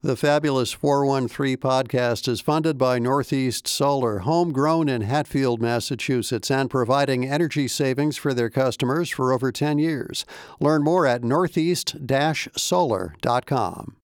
[0.00, 7.28] The Fabulous 413 podcast is funded by Northeast Solar, homegrown in Hatfield, Massachusetts, and providing
[7.28, 10.24] energy savings for their customers for over 10 years.
[10.60, 11.96] Learn more at northeast
[12.56, 13.96] solar.com.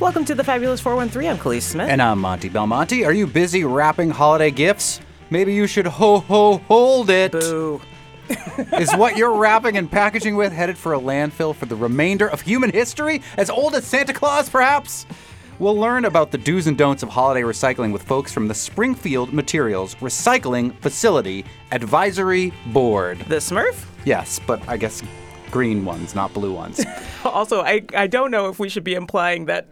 [0.00, 1.30] Welcome to the Fabulous 413.
[1.32, 1.90] I'm Kaliis Smith.
[1.90, 3.04] And I'm Monte Belmonte.
[3.04, 5.02] Are you busy wrapping holiday gifts?
[5.28, 7.32] Maybe you should ho ho hold it.
[7.32, 7.82] Boo.
[8.78, 12.40] Is what you're wrapping and packaging with headed for a landfill for the remainder of
[12.40, 13.22] human history?
[13.36, 15.06] As old as Santa Claus, perhaps?
[15.58, 19.32] We'll learn about the do's and don'ts of holiday recycling with folks from the Springfield
[19.32, 23.20] Materials Recycling Facility Advisory Board.
[23.20, 23.86] The Smurf?
[24.04, 25.02] Yes, but I guess
[25.50, 26.84] green ones, not blue ones.
[27.24, 29.66] Also, I, I don't know if we should be implying that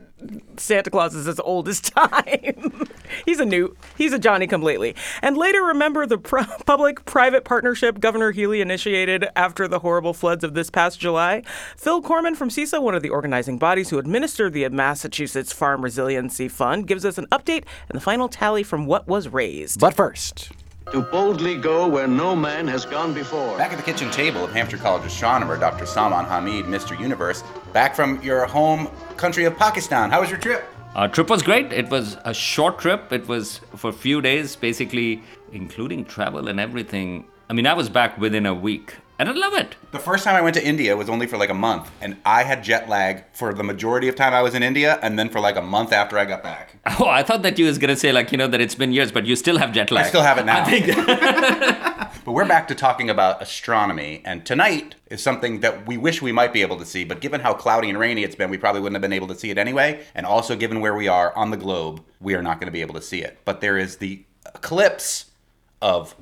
[0.57, 2.89] Santa Claus is as old as time.
[3.27, 4.95] he's a new, he's a Johnny come lately.
[5.23, 10.45] And later, remember the pro- public private partnership Governor Healey initiated after the horrible floods
[10.45, 11.43] of this past July?
[11.77, 16.49] Phil Korman from CISA, one of the organizing bodies who administer the Massachusetts Farm Resiliency
[16.49, 19.81] Fund, gives us an update and the final tally from what was raised.
[19.81, 20.53] but first,
[20.93, 23.57] to boldly go where no man has gone before.
[23.57, 25.87] Back at the kitchen table of Hampshire College astronomer Dr.
[25.87, 26.99] Salman Hameed, Mr.
[26.99, 30.11] Universe, back from your home country of Pakistan.
[30.11, 30.65] How was your trip?
[30.95, 31.73] Our trip was great.
[31.73, 33.13] It was a short trip.
[33.13, 37.27] It was for a few days, basically, including travel and everything.
[37.51, 39.77] I mean, I was back within a week, and I love it.
[39.93, 42.43] The first time I went to India was only for like a month, and I
[42.43, 45.41] had jet lag for the majority of time I was in India, and then for
[45.41, 46.77] like a month after I got back.
[47.01, 49.13] Oh, I thought that you was gonna say like you know that it's been years,
[49.13, 50.07] but you still have jet lag.
[50.07, 50.63] I still have it now.
[50.63, 55.99] I think But we're back to talking about astronomy, and tonight is something that we
[55.99, 58.49] wish we might be able to see, but given how cloudy and rainy it's been,
[58.49, 60.03] we probably wouldn't have been able to see it anyway.
[60.15, 62.81] And also, given where we are on the globe, we are not going to be
[62.81, 63.41] able to see it.
[63.45, 64.25] But there is the
[64.55, 65.27] eclipse
[65.83, 66.15] of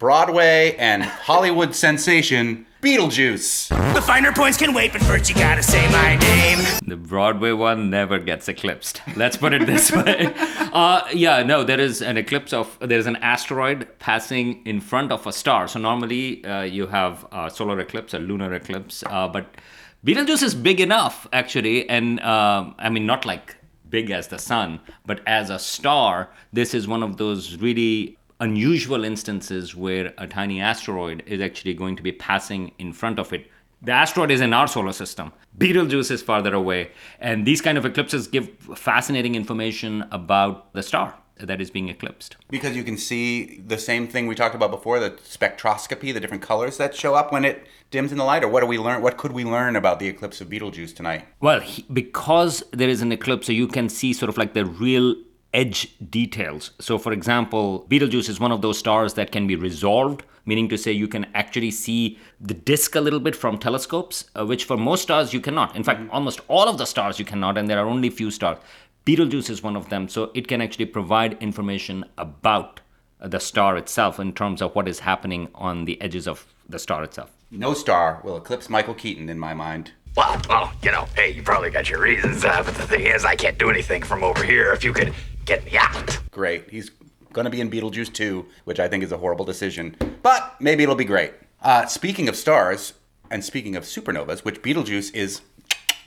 [0.00, 3.68] Broadway and Hollywood sensation Beetlejuice.
[3.92, 6.58] The finer points can wait, but first you gotta say my name.
[6.86, 9.02] the Broadway one never gets eclipsed.
[9.14, 10.32] Let's put it this way.
[10.72, 15.26] Uh, yeah, no, there is an eclipse of there's an asteroid passing in front of
[15.26, 15.68] a star.
[15.68, 19.54] So normally uh, you have a solar eclipse, a lunar eclipse, uh, but
[20.02, 23.56] Betelgeuse is big enough actually, and um, I mean not like
[23.90, 29.04] big as the sun, but as a star, this is one of those really unusual
[29.04, 33.50] instances where a tiny asteroid is actually going to be passing in front of it.
[33.82, 35.32] The asteroid is in our solar system.
[35.56, 36.90] Betelgeuse is farther away.
[37.18, 42.36] And these kind of eclipses give fascinating information about the star that is being eclipsed.
[42.50, 46.42] Because you can see the same thing we talked about before, the spectroscopy, the different
[46.42, 49.00] colors that show up when it dims in the light, or what do we learn?
[49.00, 51.26] What could we learn about the eclipse of Betelgeuse tonight?
[51.40, 54.66] Well, he, because there is an eclipse, so you can see sort of like the
[54.66, 55.14] real
[55.52, 56.70] edge details.
[56.78, 60.78] So, for example, Betelgeuse is one of those stars that can be resolved, meaning to
[60.78, 64.76] say you can actually see the disk a little bit from telescopes, uh, which for
[64.76, 65.74] most stars you cannot.
[65.76, 68.58] In fact, almost all of the stars you cannot, and there are only few stars.
[69.04, 72.80] Betelgeuse is one of them, so it can actually provide information about
[73.20, 76.78] uh, the star itself in terms of what is happening on the edges of the
[76.78, 77.30] star itself.
[77.50, 79.92] No star will eclipse Michael Keaton in my mind.
[80.16, 83.24] Well, well, you know, hey, you probably got your reasons, uh, but the thing is,
[83.24, 84.72] I can't do anything from over here.
[84.72, 86.18] If you could get me out.
[86.30, 86.70] Great.
[86.70, 86.90] He's
[87.32, 89.96] going to be in Beetlejuice 2, which I think is a horrible decision.
[90.22, 91.32] But maybe it'll be great.
[91.62, 92.94] Uh, speaking of stars,
[93.30, 95.42] and speaking of supernovas, which Beetlejuice is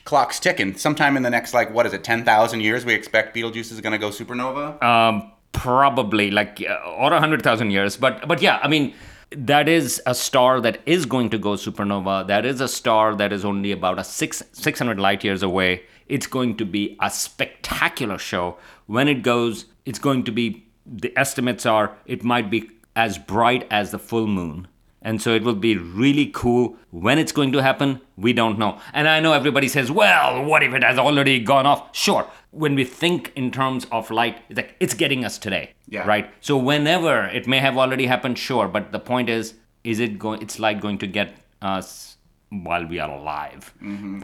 [0.04, 0.76] clock's ticking.
[0.76, 3.92] Sometime in the next, like, what is it, 10,000 years, we expect Beetlejuice is going
[3.92, 4.82] to go supernova?
[4.82, 8.92] Um, probably like uh, or a hundred thousand years, but but yeah, I mean
[9.30, 12.26] that is a star that is going to go supernova.
[12.26, 15.82] That is a star that is only about a six six hundred light years away.
[16.08, 18.56] It's going to be a spectacular show
[18.86, 19.66] when it goes.
[19.84, 24.26] It's going to be the estimates are it might be as bright as the full
[24.26, 24.68] moon.
[25.02, 26.76] And so it will be really cool.
[26.90, 28.80] When it's going to happen, we don't know.
[28.94, 31.94] And I know everybody says, well, what if it has already gone off?
[31.94, 32.26] Sure.
[32.52, 35.74] When we think in terms of light, it's like it's getting us today.
[35.88, 36.06] Yeah.
[36.06, 36.32] Right?
[36.40, 38.66] So whenever it may have already happened, sure.
[38.66, 42.13] But the point is, is it going it's light going to get us
[42.62, 43.72] while we are alive?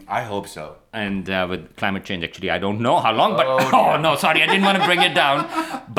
[0.07, 0.77] I hope so.
[0.93, 4.41] and uh, with climate change actually i don't know how long but oh, no sorry
[4.43, 5.37] i didn't want to bring it down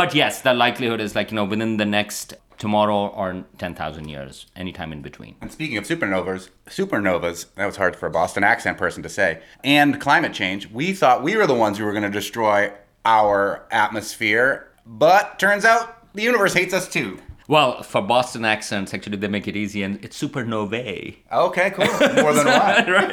[0.00, 3.28] but yes the likelihood is like you know within the next tomorrow or
[3.58, 8.10] 10000 years anytime in between And speaking of supernovas, supernovas, that was hard for a
[8.10, 9.28] Boston accent person to say,
[9.64, 12.58] and climate change, we thought we were the ones who were going to destroy
[13.04, 15.84] our atmosphere, but turns out
[16.14, 17.18] the universe hates us too.
[17.48, 21.84] Well for boston accents actually they make it easy and it's supernovae Okay, cool.
[22.22, 23.06] More than one.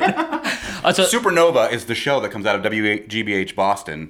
[0.83, 4.09] uh, so, Supernova is the show that comes out of WGBH Boston.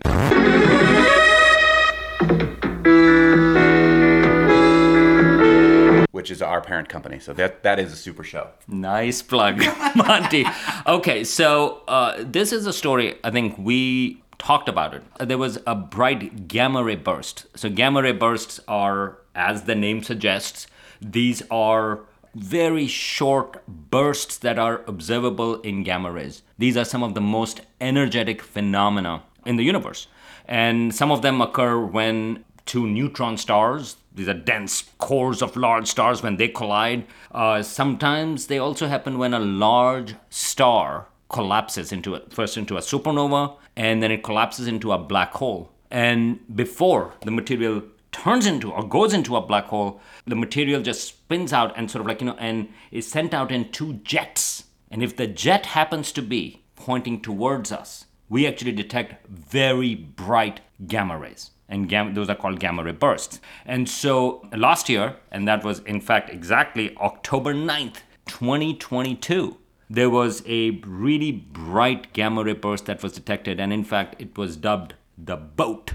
[6.11, 7.17] which is our parent company.
[7.19, 8.49] So that that is a super show.
[8.67, 9.57] Nice plug,
[9.95, 10.45] Monte.
[10.85, 15.03] Okay, so uh, this is a story I think we talked about it.
[15.19, 17.45] There was a bright gamma ray burst.
[17.55, 20.67] So gamma ray bursts are, as the name suggests,
[21.01, 22.01] these are
[22.35, 26.43] very short bursts that are observable in gamma rays.
[26.57, 30.07] These are some of the most energetic phenomena in the universe.
[30.45, 35.87] And some of them occur when two neutron stars, these are dense cores of large
[35.87, 37.05] stars, when they collide.
[37.31, 43.55] Uh, sometimes they also happen when a large star collapses into first into a supernova
[43.75, 45.71] and then it collapses into a black hole.
[45.91, 51.07] And before the material turns into or goes into a black hole, the material just
[51.07, 54.65] spins out and sort of like, you know, and is sent out in two jets.
[54.91, 60.61] And if the jet happens to be pointing towards us, we actually detect very bright
[60.87, 61.51] gamma rays.
[61.67, 63.39] And gamma, those are called gamma ray bursts.
[63.65, 69.57] And so last year, and that was in fact exactly October 9th, 2022,
[69.89, 73.59] there was a really bright gamma ray burst that was detected.
[73.59, 75.93] And in fact, it was dubbed the boat,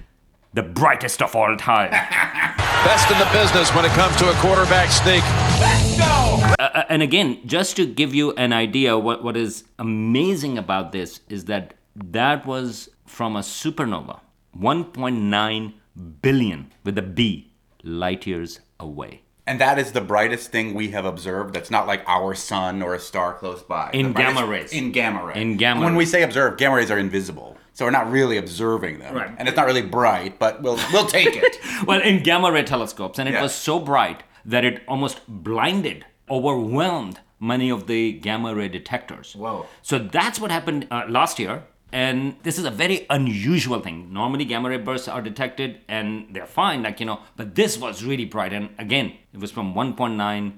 [0.55, 1.91] the brightest of all time.
[2.85, 5.23] Best in the business when it comes to a quarterback sneak.
[5.61, 6.01] Let's
[6.59, 11.21] Uh, and again, just to give you an idea, what, what is amazing about this
[11.29, 14.21] is that that was from a supernova,
[14.57, 15.73] 1.9
[16.23, 17.51] billion with a B
[17.83, 19.23] light years away.
[19.47, 21.55] And that is the brightest thing we have observed.
[21.55, 23.91] That's not like our sun or a star close by.
[23.93, 24.73] In The gamma rays.
[24.73, 25.37] In gamma rays.
[25.37, 25.85] In gamma Rays.
[25.85, 29.15] When we say observe, gamma rays are invisible, so we're not really observing them.
[29.15, 29.31] Right.
[29.39, 31.59] And it's not really bright, but we'll we'll take it.
[31.87, 33.43] Well, in gamma ray telescopes, and it Yeah.
[33.43, 39.35] was so bright that it almost blinded, overwhelmed many of the gamma ray detectors.
[39.37, 39.67] Whoa.
[39.83, 41.65] So that's what happened uh, last year.
[41.93, 44.13] And this is a very unusual thing.
[44.13, 48.03] Normally, gamma ray bursts are detected and they're fine, like, you know, but this was
[48.03, 48.53] really bright.
[48.53, 50.53] And again, it was from 1.9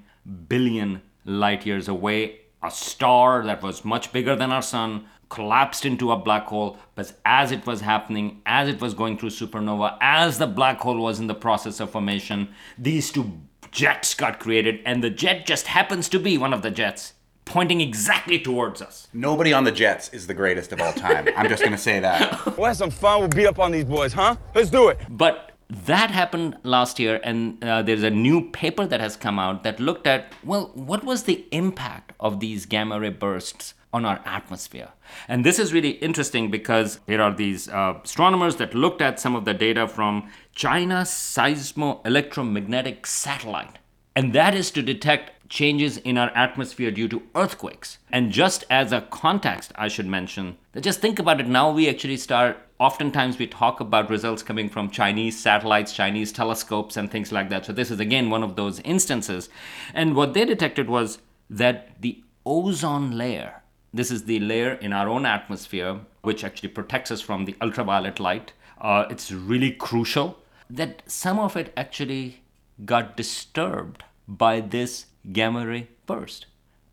[0.48, 2.40] billion light years away.
[2.62, 6.78] A star that was much bigger than our sun collapsed into a black hole.
[6.94, 10.98] But as it was happening, as it was going through supernova, as the black hole
[10.98, 13.40] was in the process of formation, these two
[13.70, 14.80] jets got created.
[14.84, 17.12] And the jet just happens to be one of the jets
[17.46, 19.08] pointing exactly towards us.
[19.14, 21.28] Nobody on the Jets is the greatest of all time.
[21.36, 22.44] I'm just gonna say that.
[22.58, 23.20] We'll have some fun.
[23.20, 24.36] We'll beat up on these boys, huh?
[24.54, 24.98] Let's do it.
[25.08, 29.62] But that happened last year, and uh, there's a new paper that has come out
[29.62, 34.20] that looked at well, what was the impact of these gamma ray bursts on our
[34.24, 34.88] atmosphere?
[35.28, 39.34] And this is really interesting because there are these uh, astronomers that looked at some
[39.36, 43.78] of the data from China's seismo-electromagnetic satellite,
[44.14, 47.98] and that is to detect changes in our atmosphere due to earthquakes.
[48.10, 51.88] And just as a context, I should mention that just think about it now, we
[51.88, 57.30] actually start, oftentimes we talk about results coming from Chinese satellites, Chinese telescopes, and things
[57.30, 57.64] like that.
[57.64, 59.48] So this is again one of those instances.
[59.94, 61.18] And what they detected was
[61.48, 63.62] that the ozone layer,
[63.96, 68.20] this is the layer in our own atmosphere, which actually protects us from the ultraviolet
[68.20, 68.52] light.
[68.80, 70.38] Uh, it's really crucial
[70.68, 72.42] that some of it actually
[72.84, 76.46] got disturbed by this gamma ray burst.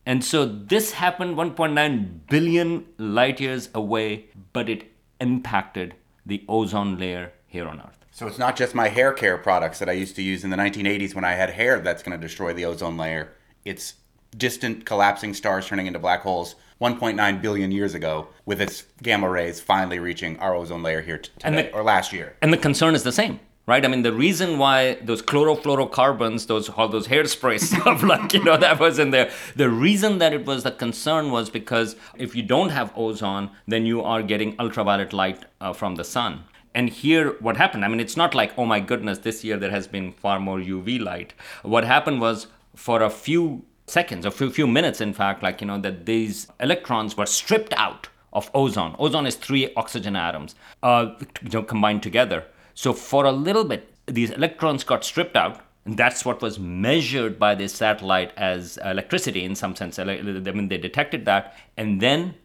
[0.06, 5.96] And so this happened 1.9 billion light years away, but it impacted
[6.26, 8.06] the ozone layer here on Earth.
[8.12, 10.58] So it's not just my hair care products that I used to use in the
[10.58, 13.34] 1980s when I had hair that's going to destroy the ozone layer.
[13.66, 13.96] It's
[14.38, 19.62] distant collapsing stars turning into black holes 1.9 billion years ago with its gamma rays
[19.62, 22.36] finally reaching our ozone layer here today, And the- or last year.
[22.42, 23.40] And the concern is the same,
[23.72, 23.86] right?
[23.86, 28.58] I mean, the reason why those chlorofluorocarbons, those all those hairspray stuff, like you know,
[28.58, 29.32] that was in there.
[29.56, 33.86] The reason that it was the concern was because if you don't have ozone, then
[33.86, 36.44] you are getting ultraviolet light uh, from the sun.
[36.76, 37.86] And here, what happened?
[37.86, 40.58] I mean, it's not like, oh my goodness, this year there has been far more
[40.60, 41.34] UV light.
[41.62, 45.68] What happened was, for a few seconds, a few, few minutes, in fact, like, you
[45.68, 48.96] know, that these electrons were stripped out of ozone.
[48.98, 51.12] Ozone is three oxygen atoms, uh,
[51.42, 52.46] you know, combined together.
[52.74, 55.62] So for a little bit, these electrons got stripped out.
[55.86, 60.00] And that's what was measured by this satellite as electricity in some sense.
[60.00, 62.36] I mean, they detected that, and then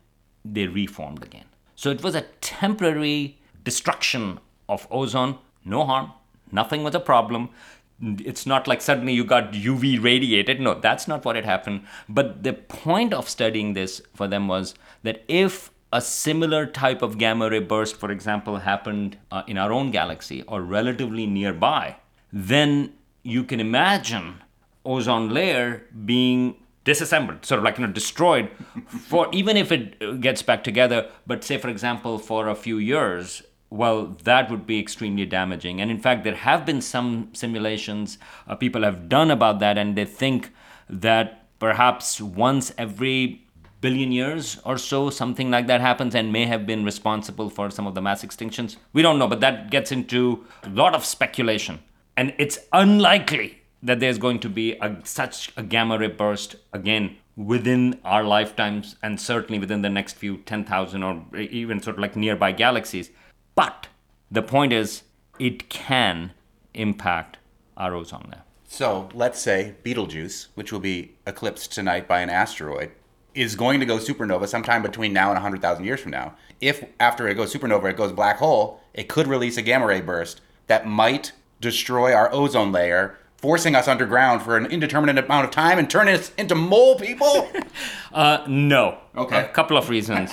[0.45, 1.45] they reformed again.
[1.77, 6.13] So it was a temporary destruction of ozone, no harm,
[6.51, 7.51] nothing was a problem.
[8.01, 10.61] It's not like suddenly you got UV radiated.
[10.61, 11.83] No, that's not what had happened.
[12.09, 17.19] But the point of studying this for them was that if a similar type of
[17.19, 21.97] gamma ray burst, for example, happened uh, in our own galaxy or relatively nearby,
[22.33, 24.43] then you can imagine
[24.85, 28.51] ozone layer being disassembled, sort of like you know destroyed,
[28.89, 31.11] for even if it uh, gets back together.
[31.27, 35.81] But say, for example, for a few years, well, that would be extremely damaging.
[35.81, 39.97] And in fact, there have been some simulations uh, people have done about that, and
[39.97, 40.53] they think
[40.89, 43.45] that perhaps once every
[43.81, 47.87] billion years or so, something like that happens and may have been responsible for some
[47.87, 48.77] of the mass extinctions.
[48.93, 51.81] We don't know, but that gets into a lot of speculation.
[52.17, 57.17] And it's unlikely that there's going to be a, such a gamma ray burst again
[57.37, 62.17] within our lifetimes and certainly within the next few 10,000 or even sort of like
[62.17, 63.11] nearby galaxies.
[63.59, 63.89] But
[64.31, 65.03] the point is,
[65.41, 66.31] it can
[66.75, 67.39] impact
[67.77, 68.45] our ozone layer.
[68.69, 72.93] So let's say Betelgeuse, which will be eclipsed tonight by an asteroid,
[73.35, 76.37] is going to go supernova sometime between now and 100,000 years from now.
[76.61, 80.03] If after it goes supernova, it goes black hole, it could release a gamma ray
[80.03, 85.51] burst that might destroy our ozone layer, forcing us underground for an indeterminate amount of
[85.51, 87.51] time and turn us into mole people?
[88.11, 88.99] Uh, no.
[89.15, 89.39] Okay.
[89.39, 90.31] A couple of reasons.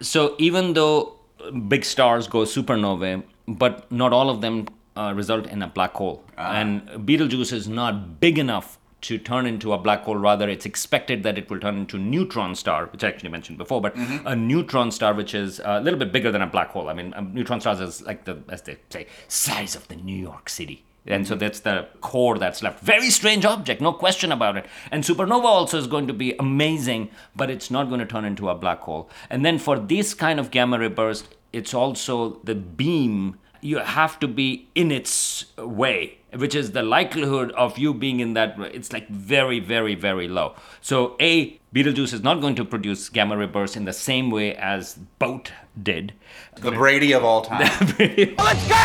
[0.00, 1.13] so even though
[1.52, 6.24] big stars go supernovae, but not all of them uh, result in a black hole.
[6.36, 10.16] And Betelgeuse is not big enough to turn into a black hole.
[10.16, 13.58] Rather, it's expected that it will turn into a neutron star, which I actually mentioned
[13.58, 16.88] before, but a neutron star which is a little bit bigger than a black hole.
[16.88, 20.16] I mean, um, neutron stars is like the, as they say, size of the New
[20.16, 20.84] York City.
[21.06, 22.80] And so that's the core that's left.
[22.80, 24.64] Very strange object, no question about it.
[24.90, 28.48] And supernova also is going to be amazing, but it's not going to turn into
[28.48, 29.10] a black hole.
[29.28, 34.18] And then for this kind of gamma ray burst, it's also the beam you have
[34.20, 38.92] to be in its way which is the likelihood of you being in that it's
[38.92, 43.46] like very very very low so a betelgeuse is not going to produce gamma ray
[43.46, 46.12] bursts in the same way as boat did
[46.56, 47.60] the Brady of all time.
[47.98, 48.76] Let's go!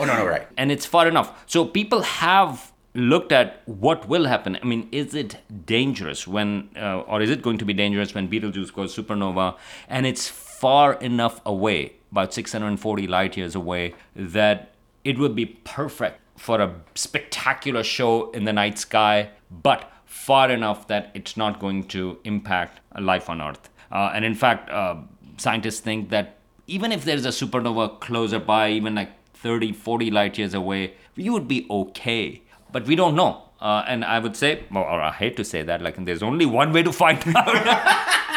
[0.00, 0.46] oh, no, no, right.
[0.56, 1.44] and it's far enough.
[1.46, 4.58] So people have looked at what will happen.
[4.60, 8.28] I mean, is it dangerous when, uh, or is it going to be dangerous when
[8.28, 9.56] Betelgeuse goes supernova?
[9.88, 10.28] And it's
[10.58, 14.72] far enough away, about 640 light years away, that
[15.04, 20.88] it would be perfect for a spectacular show in the night sky, but far enough
[20.88, 23.68] that it's not going to impact life on Earth.
[23.92, 24.96] Uh, and in fact, uh,
[25.36, 30.38] scientists think that even if there's a supernova closer by, even like 30, 40 light
[30.38, 32.42] years away, you would be okay.
[32.72, 33.44] But we don't know.
[33.60, 36.72] Uh, and I would say, or I hate to say that, like there's only one
[36.72, 38.27] way to find out.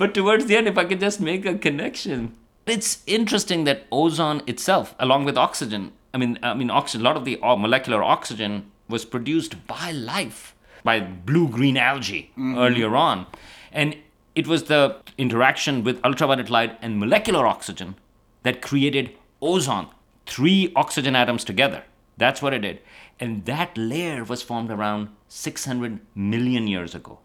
[0.00, 4.40] But towards the end, if I could just make a connection, it's interesting that ozone
[4.46, 7.04] itself, along with oxygen, I mean, I mean, oxygen.
[7.04, 12.96] A lot of the uh, molecular oxygen was produced by life, by blue-green algae earlier
[12.96, 13.26] on,
[13.72, 13.94] and
[14.34, 17.94] it was the interaction with ultraviolet light and molecular oxygen
[18.42, 19.10] that created
[19.42, 19.88] ozone.
[20.24, 21.84] Three oxygen atoms together.
[22.16, 22.80] That's what it did,
[23.20, 27.18] and that layer was formed around 600 million years ago.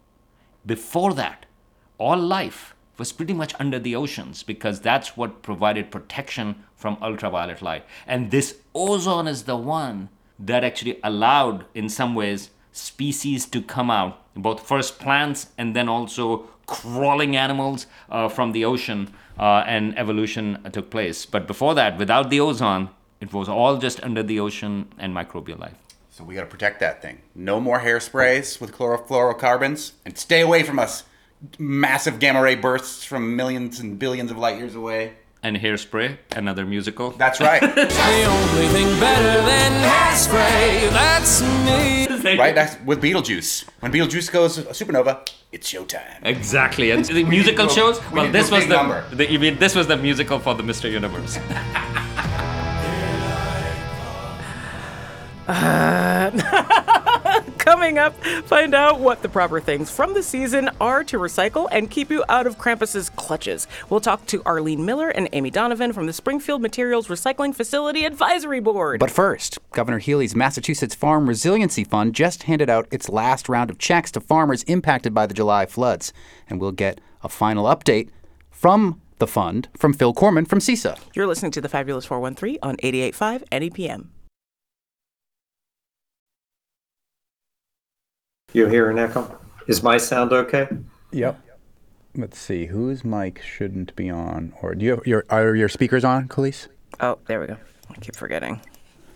[0.65, 1.45] Before that,
[1.97, 7.61] all life was pretty much under the oceans because that's what provided protection from ultraviolet
[7.61, 7.85] light.
[8.07, 10.09] And this ozone is the one
[10.39, 15.89] that actually allowed, in some ways, species to come out, both first plants and then
[15.89, 21.25] also crawling animals uh, from the ocean, uh, and evolution took place.
[21.25, 22.89] But before that, without the ozone,
[23.21, 25.77] it was all just under the ocean and microbial life.
[26.09, 27.21] So we got to protect that thing.
[27.35, 31.03] No more hairsprays with chlorofluorocarbons, and stay away from us.
[31.59, 35.13] Massive gamma ray bursts from millions and billions of light years away.
[35.43, 37.11] And Hairspray, another musical.
[37.11, 37.61] That's right.
[37.75, 42.37] The only thing better than hairspray, that's me.
[42.37, 42.55] right?
[42.55, 43.65] That's with Beetlejuice.
[43.81, 46.23] When Beetlejuice goes supernova, it's showtime.
[46.23, 47.99] Exactly, and the musical shows.
[48.09, 49.03] We Well, need this was the, number.
[49.11, 50.89] the you mean this was the musical for the Mr.
[50.91, 51.37] Universe.
[57.75, 58.15] Coming up,
[58.45, 62.23] find out what the proper things from the season are to recycle and keep you
[62.29, 63.67] out of Krampus's clutches.
[63.89, 68.61] We'll talk to Arlene Miller and Amy Donovan from the Springfield Materials Recycling Facility Advisory
[68.61, 69.01] Board.
[69.01, 73.77] But first, Governor Healey's Massachusetts Farm Resiliency Fund just handed out its last round of
[73.77, 76.13] checks to farmers impacted by the July floods.
[76.49, 78.07] And we'll get a final update
[78.51, 80.97] from the fund from Phil Korman from CISA.
[81.13, 84.07] You're listening to the Fabulous 413 on 88.5 NEPM.
[88.55, 89.37] You hear an echo?
[89.67, 90.69] Is my sound okay?
[91.11, 91.41] Yep.
[92.15, 94.53] Let's see, whose mic shouldn't be on?
[94.61, 96.67] Or do you have your are your speakers on, Kaliis?
[97.01, 97.57] Oh, there we go.
[97.89, 98.61] I keep forgetting.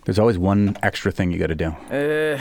[0.04, 1.70] There's always one extra thing you got to do.
[1.90, 2.38] Uh,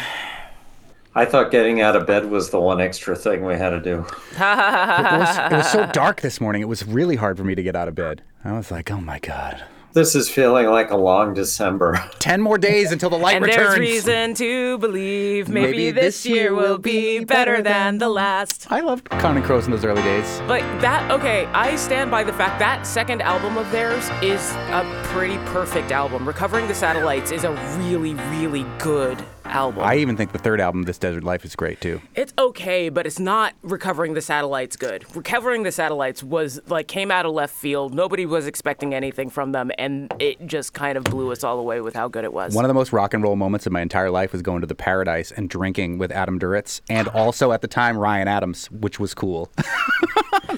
[1.15, 3.99] I thought getting out of bed was the one extra thing we had to do.
[4.33, 6.61] It was, it was so dark this morning.
[6.61, 8.23] It was really hard for me to get out of bed.
[8.43, 11.99] I was like, oh my god, This is feeling like a long December.
[12.19, 13.69] 10 more days until the light and returns.
[13.69, 18.67] there's reason to believe maybe, Maybe this year will be better than the last.
[18.69, 20.41] I loved Counting Crows in those early days.
[20.47, 24.85] But that, okay, I stand by the fact that second album of theirs is a
[25.05, 26.27] pretty perfect album.
[26.27, 29.83] Recovering the Satellites is a really, really good album.
[29.83, 32.01] I even think the third album, This Desert Life, is great too.
[32.15, 35.05] It's okay, but it's not Recovering the Satellites good.
[35.15, 37.93] Recovering the Satellites was like came out of left field.
[37.93, 41.81] Nobody was expecting anything from them, and it just kind of blew us all away
[41.81, 42.53] with how good it was.
[42.55, 44.67] One of the most rock and roll moments of my entire life was going to
[44.67, 48.99] the Paradise and drinking with Adam Duritz, and also at the time Ryan Adams, which
[48.99, 49.49] was cool.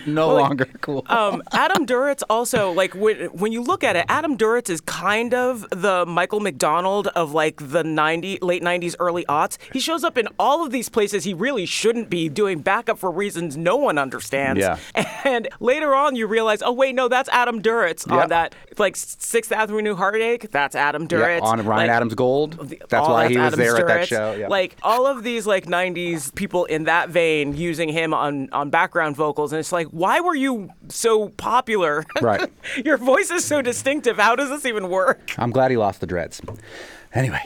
[0.05, 1.03] no Well, longer cool.
[1.07, 5.33] um, Adam Duritz also like when when you look at it, Adam Duritz is kind
[5.33, 9.57] of the Michael McDonald of like the 90 late 90s early aughts.
[9.73, 13.11] He shows up in all of these places he really shouldn't be doing backup for
[13.11, 14.59] reasons no one understands.
[14.59, 14.77] Yeah.
[15.23, 18.23] And later on you realize, "Oh wait, no, that's Adam Duritz Yep.
[18.23, 20.49] on that like 6th Avenue Heartache.
[20.51, 22.53] That's Adam Yeah, Duritz." on Ryan Like, Adams Gold.
[22.89, 24.07] That's why he was Adam there at that Duritz.
[24.07, 24.33] show.
[24.33, 24.47] Yeah.
[24.47, 29.15] Like all of these like '90s people in that vein using him on on background
[29.15, 32.03] vocals, and it's like, why were you so popular?
[32.21, 32.49] Right.
[32.85, 34.17] Your voice is so distinctive.
[34.17, 35.31] How does this even work?
[35.37, 36.39] I'm glad he lost the dreads.
[37.13, 37.41] Anyway,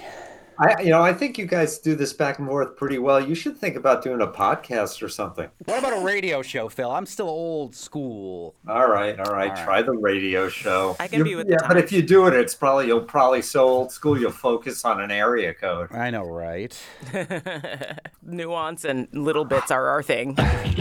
[0.57, 3.19] I, you know, I think you guys do this back and forth pretty well.
[3.19, 5.49] You should think about doing a podcast or something.
[5.65, 6.89] what about a radio show, Phil?
[6.89, 8.55] I'm still old school.
[8.67, 9.49] All right, all right.
[9.49, 9.65] All right.
[9.65, 10.95] Try the radio show.
[10.99, 13.01] I can You- be with the yeah, but if you do it, it's probably you'll
[13.01, 15.91] probably so old school you'll focus on an area code.
[15.91, 16.77] I know, right?
[18.23, 20.35] Nuance and little bits are our thing.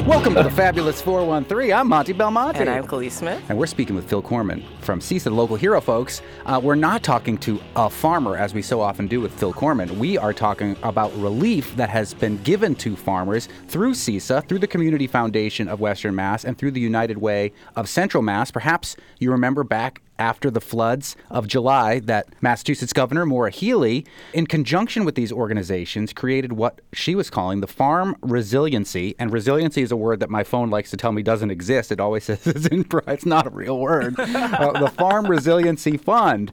[0.06, 1.72] Welcome to the Fabulous 413.
[1.72, 2.60] I'm Monte Belmonte.
[2.60, 3.42] And I'm Kaliis Smith.
[3.48, 6.22] And we're speaking with Phil Korman from CISA, the local hero, folks.
[6.46, 9.63] Uh, we're not talking to a farmer, as we so often do with Phil Korman.
[9.64, 14.66] We are talking about relief that has been given to farmers through CISA, through the
[14.66, 18.50] Community Foundation of Western Mass, and through the United Way of Central Mass.
[18.50, 24.46] Perhaps you remember back after the floods of July that Massachusetts Governor Maura Healey, in
[24.46, 29.14] conjunction with these organizations, created what she was calling the Farm Resiliency.
[29.18, 31.90] And resiliency is a word that my phone likes to tell me doesn't exist.
[31.90, 34.14] It always says it's, in, it's not a real word.
[34.54, 36.52] Uh, the Farm Resiliency Fund.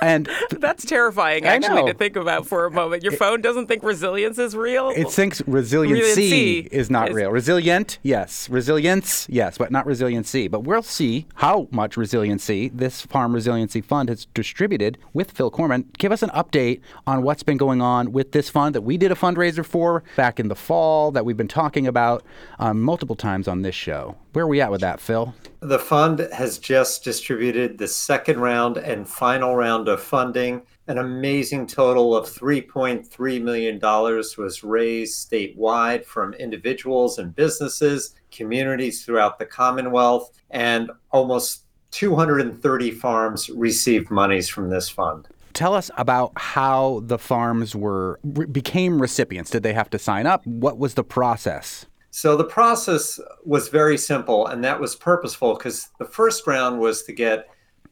[0.00, 3.02] And That's terrifying, I actually, to think about for a moment.
[3.02, 4.90] Your phone doesn't think resilience is real.
[4.90, 7.30] it thinks resiliency Resiliency is not is- real.
[7.30, 8.48] Resilient, yes.
[8.48, 10.48] Resilience, yes, but not resiliency.
[10.48, 15.84] But we'll see how much resiliency this Farm Resiliency Fund has distributed with Phil Korman.
[15.98, 19.12] Give us an update on what's been going on with this fund that we did
[19.12, 22.24] a fundraiser for back in the fall that we've been talking about
[22.58, 24.16] um, multiple times on this show.
[24.32, 25.34] Where are we at with that, Phil?
[25.60, 30.62] The fund has just distributed the second round and final round of funding.
[30.86, 39.38] An amazing total of $3.3 million was raised statewide from individuals and businesses, communities throughout
[39.38, 45.28] the Commonwealth, and almost 230 farms received monies from this fund.
[45.54, 48.20] Tell us about how the farms were
[48.52, 49.50] became recipients.
[49.50, 50.46] Did they have to sign up?
[50.46, 51.86] What was the process?
[52.10, 57.02] So the process was very simple, and that was purposeful because the first round was
[57.04, 57.48] to get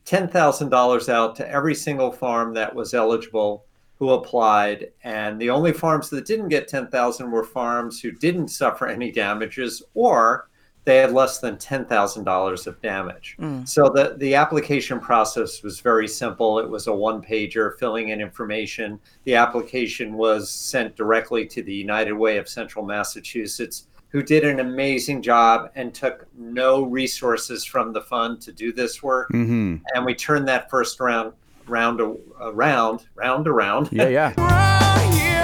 [0.06, 3.64] $10,000 out to every single farm that was eligible
[3.98, 4.88] who applied.
[5.02, 9.82] And the only farms that didn't get 10,000 were farms who didn't suffer any damages
[9.94, 10.48] or
[10.86, 13.36] they had less than $10,000 of damage.
[13.64, 16.60] So the, the application process was very simple.
[16.60, 19.00] It was a one pager filling in information.
[19.24, 24.60] The application was sent directly to the United Way of Central Massachusetts, who did an
[24.60, 29.28] amazing job and took no resources from the fund to do this work.
[29.30, 29.78] Mm-hmm.
[29.92, 31.32] And we turned that first round
[31.66, 32.00] round
[32.40, 35.32] around, round around Yeah, yeah.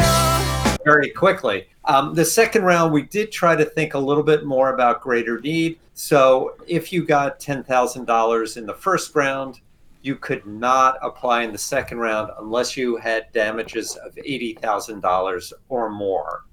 [0.84, 1.68] very quickly.
[1.84, 5.40] Um, the second round, we did try to think a little bit more about greater
[5.40, 5.78] need.
[5.94, 9.60] So if you got $10,000 in the first round,
[10.02, 15.90] you could not apply in the second round unless you had damages of $80,000 or
[15.90, 16.44] more.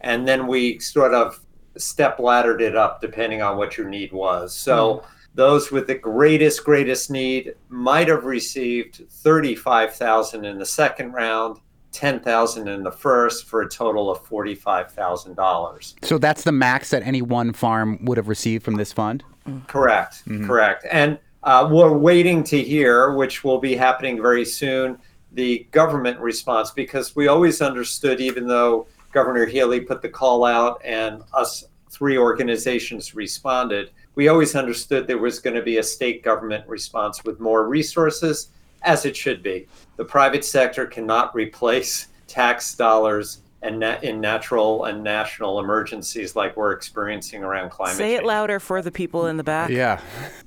[0.00, 1.40] And then we sort of
[1.76, 4.54] step laddered it up depending on what your need was.
[4.54, 11.58] So those with the greatest, greatest need might have received 35,000 in the second round,
[11.92, 15.94] 10,000 in the first for a total of $45,000.
[16.04, 19.24] So that's the max that any one farm would have received from this fund?
[19.66, 20.86] Correct, correct.
[20.90, 24.98] And uh, we're waiting to hear, which will be happening very soon,
[25.32, 30.80] the government response because we always understood, even though Governor Healey put the call out
[30.84, 36.22] and us three organizations responded, we always understood there was going to be a state
[36.22, 38.50] government response with more resources,
[38.82, 39.66] as it should be.
[39.98, 46.56] The private sector cannot replace tax dollars and na- in natural and national emergencies like
[46.56, 48.22] we're experiencing around climate Say change.
[48.22, 49.70] it louder for the people in the back.
[49.70, 50.00] Yeah.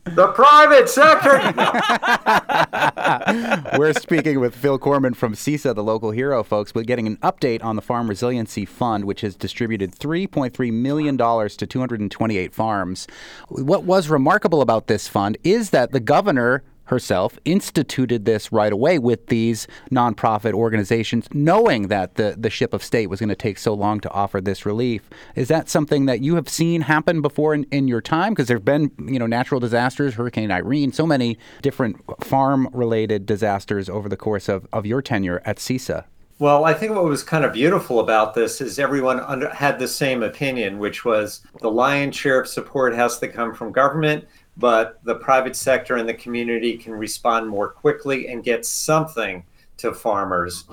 [0.05, 1.31] The private sector.
[3.77, 6.73] We're speaking with Phil Korman from CISA, the local hero, folks.
[6.73, 11.67] We're getting an update on the Farm Resiliency Fund, which has distributed $3.3 million to
[11.67, 13.07] 228 farms.
[13.49, 18.99] What was remarkable about this fund is that the governor herself instituted this right away
[18.99, 23.57] with these nonprofit organizations, knowing that the, the ship of state was going to take
[23.57, 25.09] so long to offer this relief.
[25.35, 28.33] Is that something that you have seen happen before in, in your time?
[28.33, 33.25] Because there have been, you know, natural disasters, Hurricane Irene, so many different farm related
[33.25, 36.03] disasters over the course of, of your tenure at CISA.
[36.39, 39.87] Well, I think what was kind of beautiful about this is everyone under, had the
[39.87, 44.25] same opinion, which was the lion's share of support has to come from government
[44.57, 49.43] but the private sector and the community can respond more quickly and get something
[49.77, 50.65] to farmers.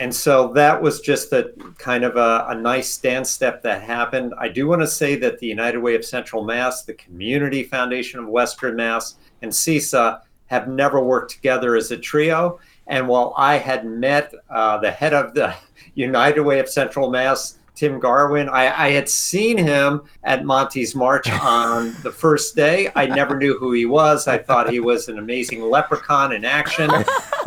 [0.00, 4.32] And so that was just a kind of a, a nice stand step that happened.
[4.38, 8.18] I do want to say that the United Way of Central Mass, the Community Foundation
[8.18, 12.58] of Western Mass, and CISA have never worked together as a trio.
[12.86, 15.54] And while I had met uh, the head of the
[15.94, 18.46] United Way of Central Mass Tim Garvin.
[18.50, 22.92] I, I, had seen him at Monte's March on the first day.
[22.94, 24.28] I never knew who he was.
[24.28, 26.90] I thought he was an amazing leprechaun in action.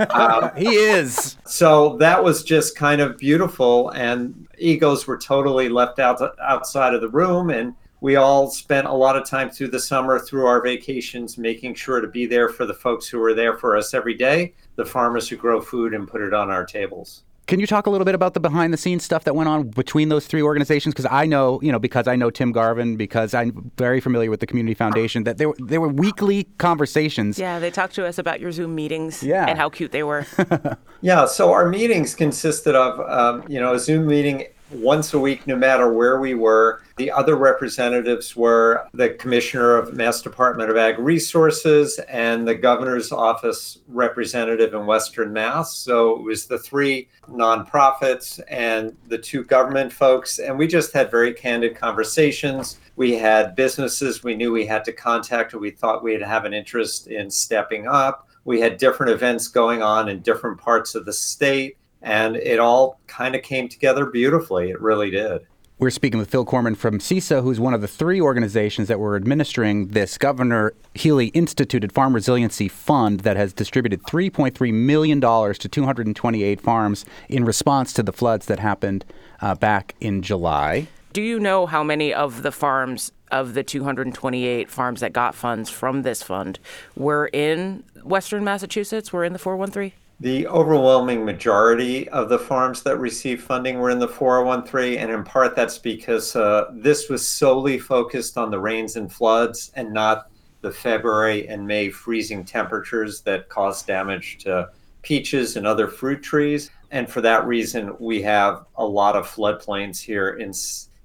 [0.09, 1.37] Um, he is.
[1.45, 3.89] So that was just kind of beautiful.
[3.91, 7.51] And egos were totally left out outside of the room.
[7.51, 11.75] And we all spent a lot of time through the summer, through our vacations, making
[11.75, 14.85] sure to be there for the folks who were there for us every day, the
[14.85, 17.21] farmers who grow food and put it on our tables.
[17.45, 19.69] Can you talk a little bit about the behind the scenes stuff that went on
[19.69, 20.93] between those three organizations?
[20.93, 24.39] Because I know, you know, because I know Tim Garvin, because I'm very familiar with
[24.39, 27.37] the Community Foundation, that there were, there were weekly conversations.
[27.37, 29.45] Yeah, they talked to us about your Zoom meetings yeah.
[29.45, 30.25] and how cute they were.
[31.01, 35.47] yeah, so our meetings consisted of, um, you know, a Zoom meeting once a week,
[35.47, 36.81] no matter where we were.
[36.97, 43.11] The other representatives were the Commissioner of Mass Department of Ag Resources and the Governor's
[43.11, 45.75] Office representative in Western Mass.
[45.75, 50.39] So it was the three nonprofits and the two government folks.
[50.39, 52.79] And we just had very candid conversations.
[52.95, 56.53] We had businesses we knew we had to contact or we thought we'd have an
[56.53, 58.27] interest in stepping up.
[58.45, 62.99] We had different events going on in different parts of the state and it all
[63.07, 64.69] kind of came together beautifully.
[64.69, 65.47] It really did.
[65.79, 69.15] We're speaking with Phil Korman from CISA, who's one of the three organizations that were
[69.15, 76.61] administering this Governor Healey instituted Farm Resiliency Fund that has distributed $3.3 million to 228
[76.61, 79.03] farms in response to the floods that happened
[79.41, 80.87] uh, back in July.
[81.11, 85.69] Do you know how many of the farms, of the 228 farms that got funds
[85.69, 86.59] from this fund,
[86.95, 89.91] were in Western Massachusetts, were in the 413?
[90.23, 95.21] The overwhelming majority of the farms that received funding were in the 413, and in
[95.25, 100.29] part that's because uh, this was solely focused on the rains and floods and not
[100.61, 104.69] the February and May freezing temperatures that caused damage to
[105.01, 106.71] peaches and other fruit trees.
[106.91, 110.53] And for that reason, we have a lot of floodplains here in,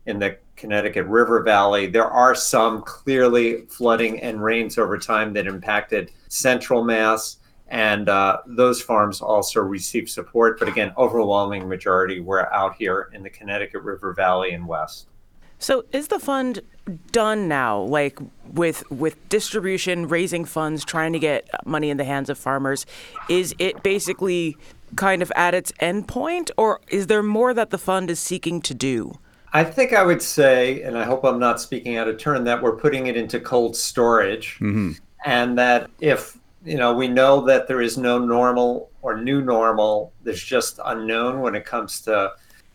[0.06, 1.88] in the Connecticut River Valley.
[1.88, 7.37] There are some clearly flooding and rains over time that impacted central Mass
[7.68, 10.58] and uh, those farms also receive support.
[10.58, 15.06] But again, overwhelming majority were out here in the Connecticut River Valley and West.
[15.58, 16.60] So is the fund
[17.10, 18.18] done now, like
[18.52, 22.86] with with distribution, raising funds, trying to get money in the hands of farmers?
[23.28, 24.56] Is it basically
[24.96, 28.62] kind of at its end point, or is there more that the fund is seeking
[28.62, 29.18] to do?
[29.52, 32.62] I think I would say, and I hope I'm not speaking out of turn, that
[32.62, 34.54] we're putting it into cold storage.
[34.56, 34.92] Mm-hmm.
[35.24, 36.37] And that if
[36.68, 40.12] you know, we know that there is no normal or new normal.
[40.22, 42.32] There's just unknown when it comes to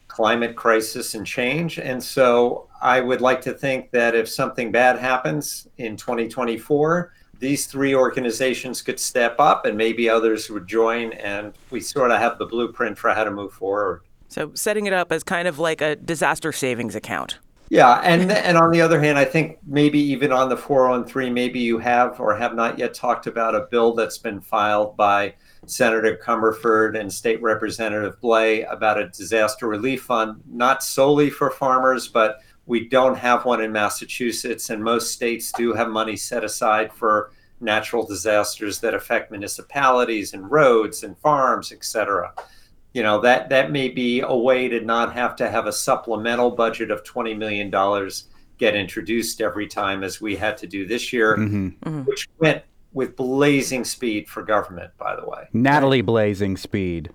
[0.07, 1.77] climate crisis and change.
[1.77, 7.67] And so I would like to think that if something bad happens in 2024, these
[7.67, 12.37] three organizations could step up and maybe others would join, and we sort of have
[12.37, 14.01] the blueprint for how to move forward.
[14.29, 17.39] So, setting it up as kind of like a disaster savings account.
[17.73, 21.59] Yeah, and and on the other hand, I think maybe even on the 413, maybe
[21.59, 25.33] you have or have not yet talked about a bill that's been filed by
[25.65, 32.07] Senator Comerford and State Representative Blais about a disaster relief fund, not solely for farmers,
[32.07, 36.93] but we don't have one in Massachusetts, and most states do have money set aside
[36.93, 42.31] for natural disasters that affect municipalities and roads and farms, et cetera
[42.93, 46.51] you know that that may be a way to not have to have a supplemental
[46.51, 48.25] budget of 20 million dollars
[48.57, 52.01] get introduced every time as we had to do this year mm-hmm.
[52.03, 55.47] which went with blazing speed for government, by the way.
[55.51, 57.09] Natalie Blazing Speed.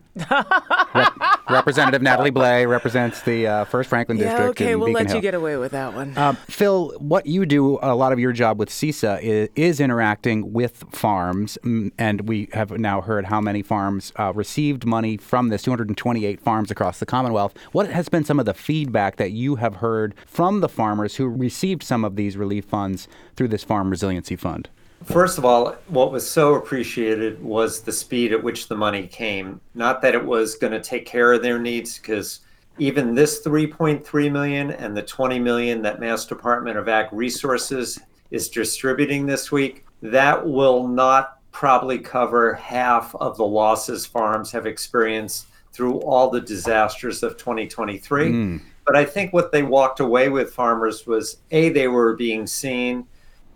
[0.94, 1.14] Rep-
[1.50, 4.50] Representative Natalie Blais represents the uh, First Franklin Yeah, District.
[4.60, 6.16] okay, in we'll Beacon let you get away with that one.
[6.16, 10.52] Uh, Phil, what you do, a lot of your job with CISA is, is interacting
[10.52, 15.62] with farms, and we have now heard how many farms uh, received money from this
[15.62, 17.54] 228 farms across the Commonwealth.
[17.72, 21.28] What has been some of the feedback that you have heard from the farmers who
[21.28, 24.68] received some of these relief funds through this Farm Resiliency Fund?
[25.04, 29.60] First of all, what was so appreciated was the speed at which the money came.
[29.74, 32.40] Not that it was going to take care of their needs, because
[32.78, 37.98] even this 3.3 million and the 20 million that Mass Department of Ag Resources
[38.30, 44.66] is distributing this week, that will not probably cover half of the losses farms have
[44.66, 48.30] experienced through all the disasters of 2023.
[48.30, 48.56] Hmm.
[48.86, 53.06] But I think what they walked away with farmers was A, they were being seen,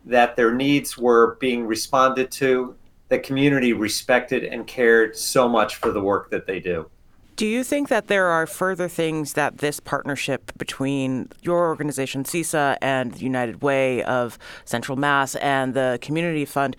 [0.04, 2.76] that their needs were being responded to,
[3.08, 6.88] the community respected and cared so much for the work that they do.
[7.36, 12.76] Do you think that there are further things that this partnership between your organization, CISA,
[12.82, 16.76] and United Way of Central Mass and the Community Fund,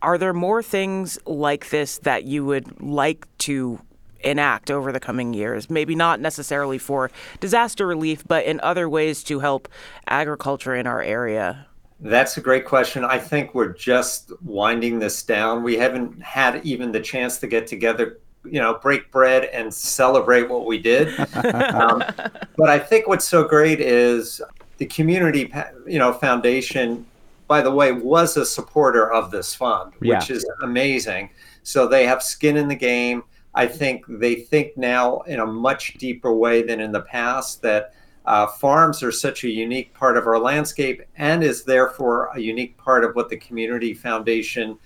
[0.00, 3.80] are there more things like this that you would like to
[4.20, 5.68] enact over the coming years?
[5.68, 7.10] Maybe not necessarily for
[7.40, 9.68] disaster relief, but in other ways to help
[10.06, 11.66] agriculture in our area?
[12.02, 13.04] That's a great question.
[13.04, 15.62] I think we're just winding this down.
[15.62, 20.50] We haven't had even the chance to get together, you know, break bread and celebrate
[20.50, 21.16] what we did.
[21.74, 22.02] um,
[22.56, 24.42] but I think what's so great is
[24.78, 25.52] the community,
[25.86, 27.06] you know, foundation.
[27.46, 30.36] By the way, was a supporter of this fund, which Yeah.
[30.36, 31.30] is amazing.
[31.62, 33.22] So they have skin in the game.
[33.54, 37.92] I think they think now in a much deeper way than in the past that
[38.24, 42.76] uh, farms are such a unique part of our landscape and is therefore a unique
[42.76, 44.78] part of what the Community Foundation's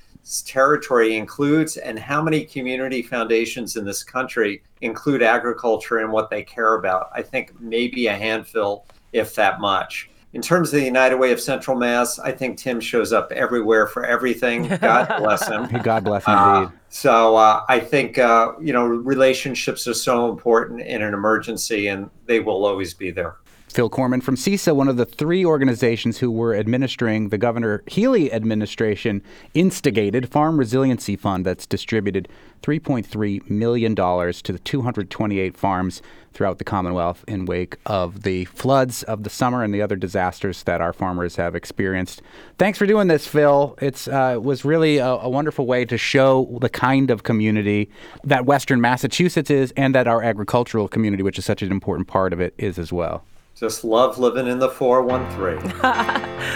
[0.47, 6.43] territory includes, and how many community foundations in this country include agriculture in what they
[6.43, 7.11] care about.
[7.15, 10.11] I think maybe a handful, if that much.
[10.37, 13.87] In terms of the United Way of Central Mass, I think Tim shows up everywhere
[13.87, 14.69] for everything.
[14.69, 15.67] God bless him.
[15.83, 16.79] God bless him Uh, indeed.
[16.91, 22.11] so uh, I think uh, you know relationships are so important in an emergency, and
[22.27, 23.37] they will always be there.
[23.77, 28.33] Phil Korman from CISA, one of the three organizations who were administering the Governor Healey
[28.33, 29.21] administration
[29.53, 32.27] instigated Farm Resiliency Fund that's distributed
[32.63, 36.01] $3.3 million to the 228 farms
[36.33, 40.63] throughout the Commonwealth in wake of the floods of the summer and the other disasters
[40.63, 42.23] that our farmers have experienced.
[42.59, 43.77] Thanks for doing this, Phil.
[43.83, 47.91] It's, uh, it was really a, a wonderful way to show the kind of community
[48.25, 52.33] that Western Massachusetts is and that our agricultural community, which is such an important part
[52.33, 53.23] of it, is as well.
[53.57, 55.71] Just love living in the 413.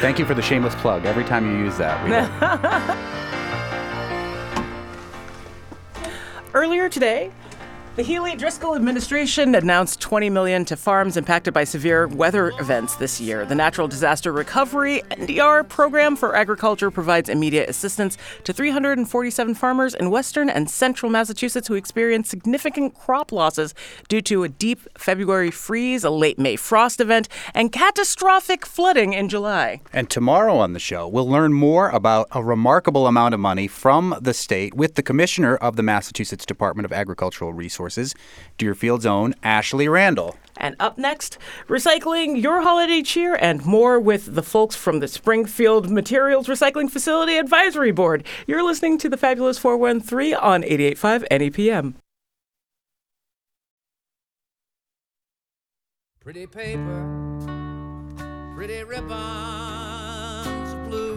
[0.03, 1.07] Thank you for the shameless plug.
[1.07, 2.11] Every time you use that, we
[6.53, 7.31] Earlier today,
[7.97, 13.21] the Healey Driscoll administration announced 20 million to farms impacted by severe weather events this
[13.21, 13.45] year.
[13.45, 20.09] The Natural Disaster Recovery NDR program for agriculture provides immediate assistance to 347 farmers in
[20.09, 23.75] western and central Massachusetts who experienced significant crop losses
[24.09, 29.29] due to a deep February freeze, a late May frost event, and catastrophic flooding in
[29.29, 29.81] July.
[29.93, 34.15] And tomorrow on the show, we'll learn more about a remarkable amount of money from
[34.21, 37.80] the state with the commissioner of the Massachusetts Department of Agricultural Resources,
[38.59, 40.37] Deerfield's own Ashley Randle.
[40.57, 41.39] And up next,
[41.69, 47.39] recycling your holiday cheer and more with the folks from the Springfield Materials Recycling Facility
[47.39, 48.25] Advisory Board.
[48.47, 51.95] You're listening to the Fabulous 413 on 885 NEPM.
[56.21, 57.33] Pretty paper,
[58.55, 59.15] pretty ribbons
[60.87, 61.17] blue.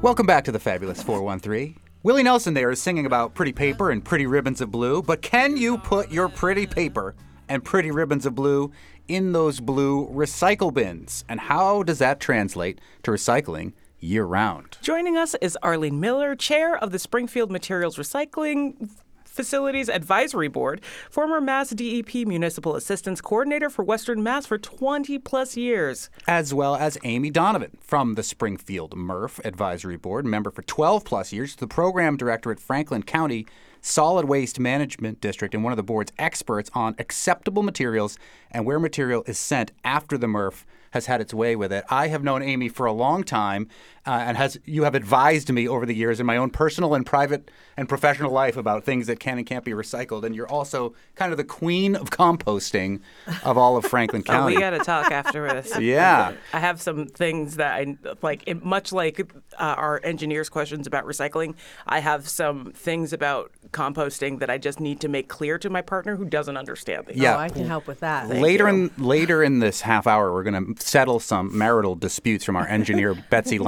[0.00, 1.76] Welcome back to the Fabulous 413.
[2.06, 5.56] Willie Nelson there is singing about pretty paper and pretty ribbons of blue, but can
[5.56, 7.16] you put your pretty paper
[7.48, 8.70] and pretty ribbons of blue
[9.08, 11.24] in those blue recycle bins?
[11.28, 14.78] And how does that translate to recycling year round?
[14.82, 18.88] Joining us is Arlene Miller, chair of the Springfield Materials Recycling
[19.36, 25.58] Facilities Advisory Board, former Mass DEP Municipal Assistance Coordinator for Western Mass for 20 plus
[25.58, 26.08] years.
[26.26, 31.34] As well as Amy Donovan from the Springfield MRF Advisory Board, member for 12 plus
[31.34, 33.46] years, the program director at Franklin County
[33.82, 38.18] Solid Waste Management District, and one of the board's experts on acceptable materials
[38.50, 41.84] and where material is sent after the MRF has had its way with it.
[41.90, 43.68] I have known Amy for a long time
[44.06, 47.04] uh, and has you have advised me over the years in my own personal and
[47.04, 50.24] private and professional life about things that can and can't be recycled.
[50.24, 53.00] And you're also kind of the queen of composting
[53.44, 54.54] of all of Franklin Oh, County.
[54.54, 55.78] we got to talk after this.
[55.78, 56.32] Yeah.
[56.52, 59.20] I have some things that I like, much like
[59.58, 61.54] uh, our engineers' questions about recycling,
[61.86, 65.82] I have some things about composting that I just need to make clear to my
[65.82, 67.16] partner who doesn't understand these.
[67.18, 67.36] Yeah.
[67.36, 68.28] Oh, I can help with that.
[68.30, 72.56] later in later in this half hour, we're going to settle some marital disputes from
[72.56, 73.58] our engineer Betsy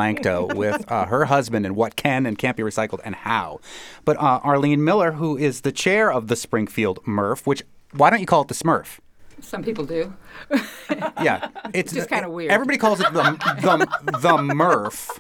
[0.55, 3.61] With uh, her husband and what can and can't be recycled and how.
[4.05, 7.63] But uh, Arlene Miller, who is the chair of the Springfield MRF, which
[7.93, 8.99] why don't you call it the Smurf?
[9.41, 10.13] Some people do.
[11.23, 12.51] Yeah, it's Just kinda weird.
[12.51, 13.23] Everybody calls it the
[13.63, 15.18] the the MRF,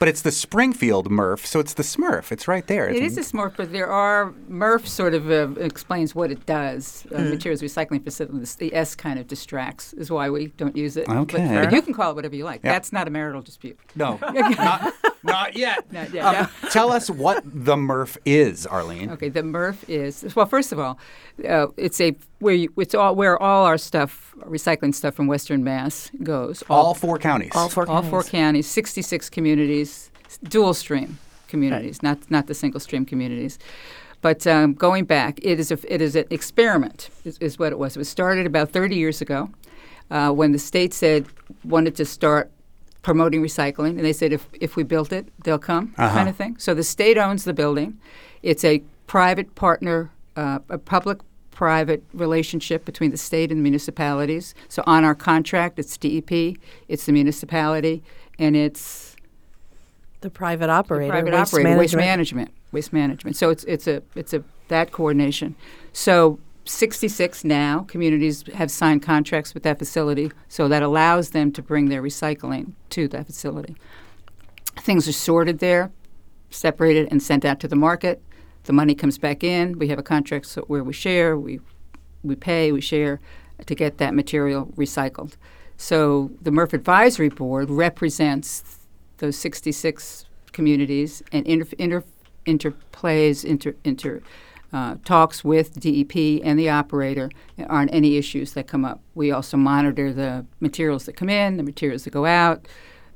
[0.00, 2.32] but it's the Springfield MRF, so it's the Smurf.
[2.32, 2.88] It's right there.
[2.88, 6.44] It It's- is a Smurf, but there are MRF sort of uh, explains what it
[6.46, 7.06] does.
[7.14, 7.30] Uh, Mm.
[7.30, 8.56] Materials recycling facilities.
[8.56, 11.08] The S kind of distracts, is why we don't use it.
[11.08, 11.46] Okay.
[11.54, 12.62] But, but you can call it whatever you like.
[12.64, 12.72] Yeah.
[12.72, 13.78] That's not a marital dispute.
[13.94, 15.92] No, not, not yet.
[15.92, 16.24] Not yet.
[16.24, 16.68] Um, no.
[16.70, 19.10] Tell us what the MRF is, Arlene.
[19.10, 20.46] Okay, the MRF is well.
[20.46, 20.98] First of all,
[21.46, 25.62] uh, it's a where you, it's all where all our stuff, recycling stuff from Western
[25.62, 26.62] Mass goes.
[26.68, 27.52] All four counties.
[27.54, 27.88] All four.
[27.88, 28.66] All four counties.
[28.66, 30.10] Sixty-six communities,
[30.42, 33.58] dual stream communities, not not the single stream communities.
[34.22, 37.08] But um, going back, it is a it is an experiment.
[37.24, 37.96] Is, is what it was.
[37.96, 39.48] It was started about thirty years ago,
[40.10, 41.26] uh, when the state said
[41.64, 42.50] wanted to start
[43.02, 46.14] promoting recycling, and they said if if we built it, they'll come, Uh-huh.
[46.14, 46.56] kind of thing.
[46.58, 47.98] So the state owns the building.
[48.42, 50.78] It's a private partner, uh, a
[51.60, 54.54] public-private relationship between the state and the municipalities.
[54.68, 56.56] So on our contract, it's DEP,
[56.88, 58.02] it's the municipality,
[58.38, 59.14] and it's
[60.22, 61.06] The private operator.
[61.06, 62.48] the private waste operator, waste management.
[62.48, 63.36] management, waste management.
[63.36, 65.54] So it's it's a it's a that coordination.
[65.92, 71.62] So 66 now communities have signed contracts with that facility, so that allows them to
[71.62, 73.76] bring their recycling to that facility.
[74.78, 75.90] Things are sorted there,
[76.50, 78.22] separated, and sent out to the market.
[78.64, 79.78] The money comes back in.
[79.78, 81.60] We have a contract so where we share, we
[82.22, 83.20] we pay, we share
[83.64, 85.36] to get that material recycled.
[85.76, 88.78] So the MRF Advisory Board represents
[89.18, 92.04] those 66 communities and inter, inter,
[92.46, 94.20] interplays, inter, inter,
[94.72, 97.30] uh, talks with DEP and the operator
[97.68, 99.00] on any issues that come up.
[99.14, 102.66] We also monitor the materials that come in, the materials that go out,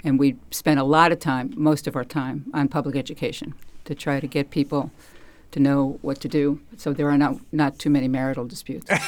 [0.03, 3.55] and we spend a lot of time, most of our time, on public education
[3.85, 4.91] to try to get people
[5.55, 8.91] to know what to do so there are not, not too many marital disputes.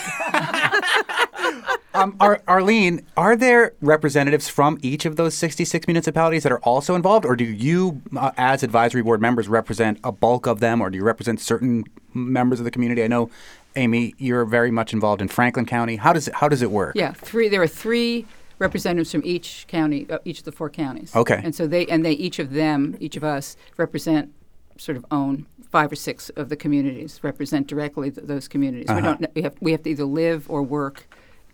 [1.95, 6.95] Um, Ar- Arlene, are there representatives from each of those 66 municipalities that are also
[6.95, 10.91] involved, or do you, uh, as advisory board members, represent a bulk of them, or
[10.91, 13.03] do you represent certain members of the community?
[13.03, 13.31] I know,
[13.77, 15.97] Amy, you're very much involved in Franklin County.
[15.97, 16.97] How does it, how does it work?
[16.97, 17.49] Yeah, three.
[17.49, 18.27] There are three
[18.59, 21.17] representatives from each county, uh, each of the four counties.
[21.17, 21.41] Okay.
[21.43, 24.35] And so they and they each of them, each of us, represent
[24.79, 28.87] sort of own five or six of the communities, represent directly th- those communities.
[28.89, 29.15] We Uh-huh.
[29.21, 29.35] don't.
[29.35, 31.07] We have we have to either live or work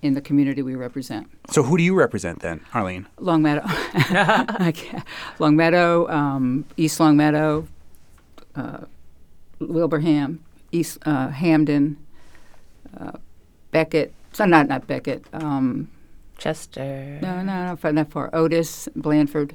[0.03, 1.29] in the community we represent.
[1.51, 3.07] So who do you represent then, Arlene?
[3.20, 3.62] Longmeadow,
[5.38, 7.66] Longmeadow, um, East Longmeadow,
[8.57, 8.79] uh,
[9.61, 10.40] Wilbraham,
[10.72, 11.96] East uh, Hampden,
[12.98, 13.12] uh,
[13.70, 14.12] Becket.
[14.33, 15.25] So not not Becket.
[15.33, 15.88] Um,
[16.38, 17.18] Chester.
[17.22, 18.29] No, no, no, far- not far.
[18.33, 19.55] Otis, Blandford.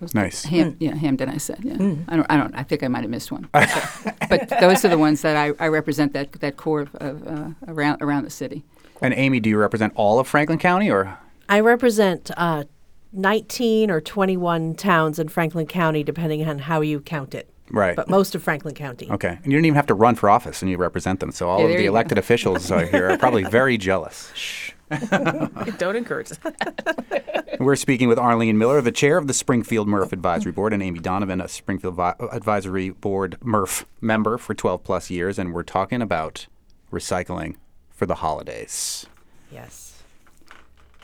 [0.00, 0.44] Those- Nice.
[0.44, 0.76] Ham, Hmm.
[0.78, 1.28] Yeah, Hampden.
[1.30, 1.58] I said.
[1.62, 1.74] Yeah.
[2.08, 2.26] I don't.
[2.30, 2.54] I don't.
[2.54, 3.48] I think I might have missed one.
[3.52, 6.12] but, but those are the ones that I, I represent.
[6.12, 8.64] That that core of, of uh, around around the city.
[9.02, 12.64] And Amy, do you represent all of Franklin County, or I represent uh,
[13.12, 17.48] 19 or 21 towns in Franklin County, depending on how you count it.
[17.70, 17.96] Right.
[17.96, 19.08] But most of Franklin County.
[19.10, 19.38] okay?
[19.42, 21.32] And you don't even have to run for office, and you represent them.
[21.32, 21.92] So all Yeah, of the you go.
[21.94, 24.30] elected officials here are probably very jealous.
[24.34, 24.72] Shh.
[25.78, 27.56] Don't encourage that.
[27.60, 31.00] We're speaking with Arlene Miller, the chair of the Springfield MRF Advisory Board, and Amy
[31.00, 36.02] Donovan, a Springfield Vi- Advisory Board MRF member for 12 plus years, and we're talking
[36.02, 36.46] about
[36.92, 37.56] recycling
[37.90, 39.06] for the holidays.
[39.50, 40.02] Yes.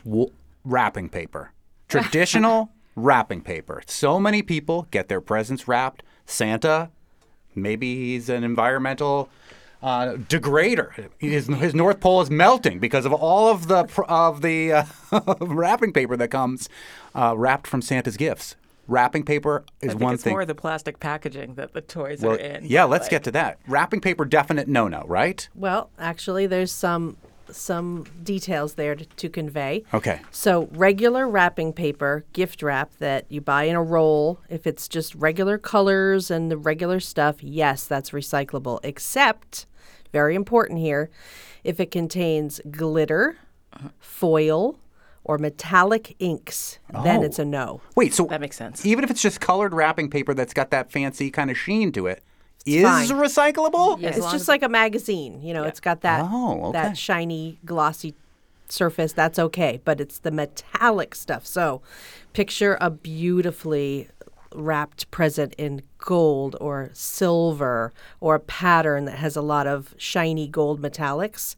[0.04, 0.30] W-
[0.64, 1.52] wrapping paper.
[1.88, 3.82] Traditional wrapping paper.
[3.86, 6.02] So many people get their presents wrapped.
[6.26, 6.90] Santa,
[7.54, 9.28] maybe he's an environmental
[9.82, 11.08] uh, degrader.
[11.18, 14.84] His, his North Pole is melting because of all of the of the uh,
[15.40, 16.68] wrapping paper that comes
[17.14, 18.56] uh, wrapped from Santa's gifts.
[18.88, 20.32] Wrapping paper is I think one it's thing.
[20.32, 22.64] more the plastic packaging that the toys well, are in.
[22.64, 23.58] yeah, let's Like, get to that.
[23.68, 25.48] Wrapping paper, definite no-no, right?
[25.54, 27.16] Well, actually, there's some
[27.50, 29.84] some details there to, to convey.
[29.94, 30.20] Okay.
[30.30, 35.14] So, regular wrapping paper, gift wrap that you buy in a roll, if it's just
[35.14, 38.80] regular colors and the regular stuff, yes, that's recyclable.
[38.82, 39.66] Except,
[40.12, 41.10] very important here,
[41.64, 43.36] if it contains glitter,
[43.98, 44.78] foil,
[45.24, 47.22] or metallic inks, then Oh.
[47.22, 47.80] it's a no.
[47.94, 48.84] Wait, so that makes sense.
[48.84, 52.06] Even if it's just colored wrapping paper that's got that fancy kind of sheen to
[52.08, 52.22] it,
[52.66, 53.08] is fine.
[53.08, 54.00] recyclable?
[54.00, 55.42] Yeah, it's just like a magazine.
[55.42, 56.72] You know, it's got that Oh, okay.
[56.72, 58.14] that shiny, glossy
[58.68, 59.12] surface.
[59.12, 61.46] That's okay, but it's the metallic stuff.
[61.46, 61.82] So,
[62.32, 64.08] picture a beautifully
[64.54, 70.48] wrapped present in gold or silver or a pattern that has a lot of shiny
[70.48, 71.56] gold metallics.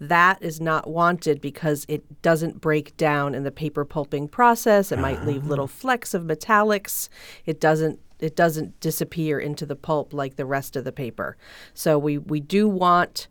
[0.00, 4.90] That is not wanted because it doesn't break down in the paper pulping process.
[4.90, 5.48] It might leave ah.
[5.48, 7.08] little flecks of metallics.
[7.46, 11.36] It doesn't it doesn't disappear into the pulp like the rest of the paper.
[11.74, 13.28] So we we do want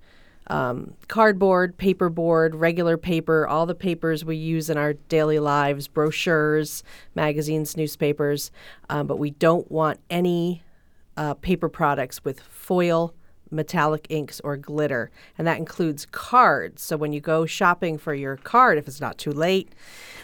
[0.47, 6.83] um, cardboard, paperboard, regular paper, all the papers we use in our daily lives, brochures,
[7.15, 8.51] magazines, newspapers,
[8.89, 10.63] um, but we don't want any
[11.15, 13.13] uh, paper products with foil,
[13.51, 15.11] metallic inks, or glitter.
[15.37, 16.81] And that includes cards.
[16.81, 19.69] So when you go shopping for your card, if it's not too late,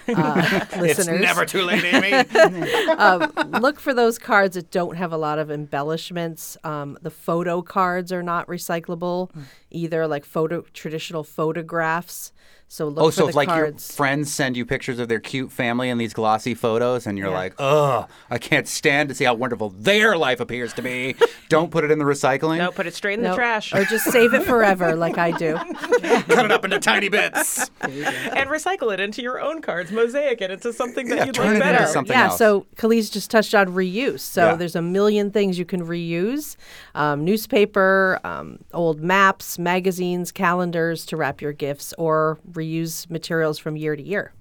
[0.08, 2.14] uh, It's never too late, Amy.
[2.98, 6.58] um, look for those cards that don't have a lot of embellishments.
[6.64, 9.30] Um, the photo cards are not recyclable
[9.72, 12.32] either, like photo traditional photographs.
[12.70, 15.22] So look oh, for so the if like your friends send you pictures of their
[15.22, 19.24] cute family in these glossy photos, and you're like, ugh, I can't stand to see
[19.24, 21.16] how wonderful their life appears to be.
[21.50, 22.58] Don't put it in the recycling.
[22.58, 23.74] No, put it straight in No, the trash.
[23.74, 25.56] or just save it forever, like I do.
[26.02, 27.70] Cut it up into tiny bits.
[27.80, 31.46] and recycle it into your own cards, mosaic it into something that Yeah, you'd turn
[31.46, 31.88] like it into better.
[31.88, 32.38] something yeah, else.
[32.38, 34.20] so Kaliis just touched on reuse.
[34.20, 34.56] So Yeah.
[34.56, 36.58] there's a million things you can reuse
[36.96, 43.76] um, newspaper, um, old maps, magazines, calendars to wrap your gifts, or reuse materials from
[43.76, 44.34] year to year.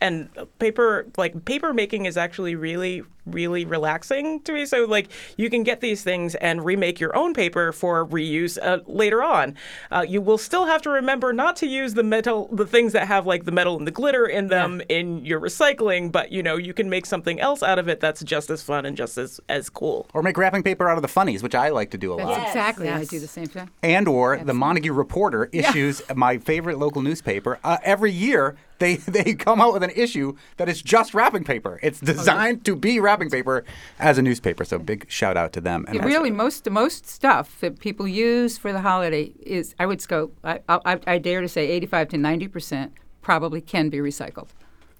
[0.00, 5.48] and paper like paper making is actually really really relaxing to me so like you
[5.48, 9.56] can get these things and remake your own paper for reuse uh, later on
[9.90, 13.06] uh, you will still have to remember not to use the metal the things that
[13.06, 16.56] have like the metal and the glitter in them in your recycling but you know
[16.56, 19.40] you can make something else out of it that's just as fun and just as
[19.48, 22.12] as cool Or make wrapping paper out of the funnies, which I like to do
[22.12, 22.28] a lot.
[22.36, 22.88] That's exactly.
[22.88, 23.70] I do the same thing.
[23.82, 28.56] and or the Montague Reporter issues my favorite local newspaper uh, every year.
[28.78, 31.78] They they come out with an issue that is just wrapping paper.
[31.82, 33.64] It's designed to be wrapping paper
[33.98, 34.64] as a newspaper.
[34.64, 35.86] So big shout out to them.
[35.92, 40.30] Yeah, really, most most stuff that people use for the holiday is, I would go,
[40.42, 42.92] I, I, I dare to say, 85 to 90 percent
[43.22, 44.48] probably can be recycled.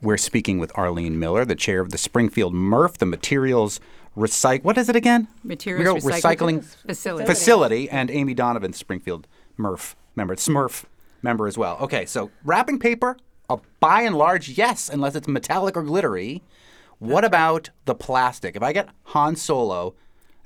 [0.02, 3.80] We're speaking with Arlene Miller, the chair of the Springfield MRF, the materials
[4.16, 4.64] recycle.
[4.64, 5.28] What is it again?
[5.42, 7.26] Materials Recycling recycling Facility.
[7.26, 9.26] facility, and Amy Donovan, Springfield
[9.58, 10.84] MRF member, Smurf
[11.22, 11.78] member as well.
[11.80, 13.16] Okay, so wrapping paper,
[13.48, 16.42] a by and large yes, unless it's metallic or glittery.
[17.04, 18.56] What about the plastic?
[18.56, 19.94] If I get Han Solo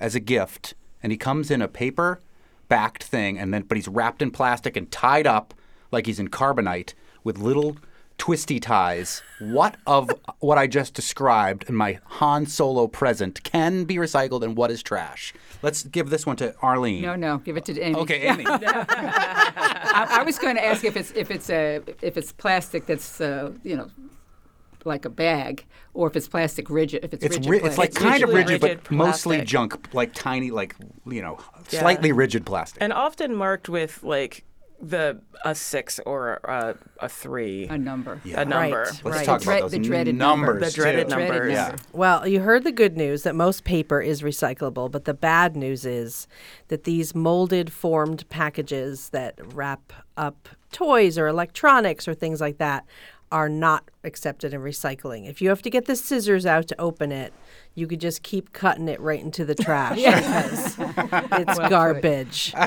[0.00, 2.20] as a gift, and he comes in a paper
[2.68, 5.54] backed thing, and then but he's wrapped in plastic and tied up
[5.92, 7.76] like he's in carbonite with little
[8.18, 9.22] twisty ties.
[9.38, 14.56] What of what I just described in my Han Solo present can be recycled and
[14.56, 15.32] what is trash?
[15.62, 17.02] Let's give this one to Arlene.
[17.02, 17.94] No, no, give it to Amy.
[18.00, 18.44] Okay, Amy.
[18.48, 23.20] I, I was going to ask if it's if it's a if it's plastic that's
[23.20, 23.88] uh, you know
[24.88, 25.64] like a bag,
[25.94, 27.04] or if it's plastic rigid.
[27.04, 28.10] If it's, It's rigid, ri- it's like plastic.
[28.10, 30.74] kind of rigid- rigid, rigid but mostly junk, like tiny, like
[31.06, 31.38] you know,
[31.70, 31.80] Yeah.
[31.80, 32.82] slightly rigid plastic.
[32.82, 34.44] and often marked with like
[34.80, 38.42] the a six or a, a three a number Yeah.
[38.42, 39.26] a number Right, Let's right.
[39.26, 40.46] talk The dread- about those the dreaded number.
[40.54, 40.72] numbers.
[40.74, 41.16] The dreaded too.
[41.16, 41.36] number.
[41.38, 41.76] Dreaded Yeah.
[41.92, 45.84] Well, you heard the good news that most paper is recyclable, but the bad news
[45.84, 46.28] is
[46.68, 52.84] that these molded formed packages that wrap up toys or electronics or things like that
[53.30, 55.28] are not accepted in recycling.
[55.28, 57.32] If you have to get the scissors out to open it,
[57.74, 60.76] you could just keep cutting it right into the trash because
[61.32, 62.54] it's garbage.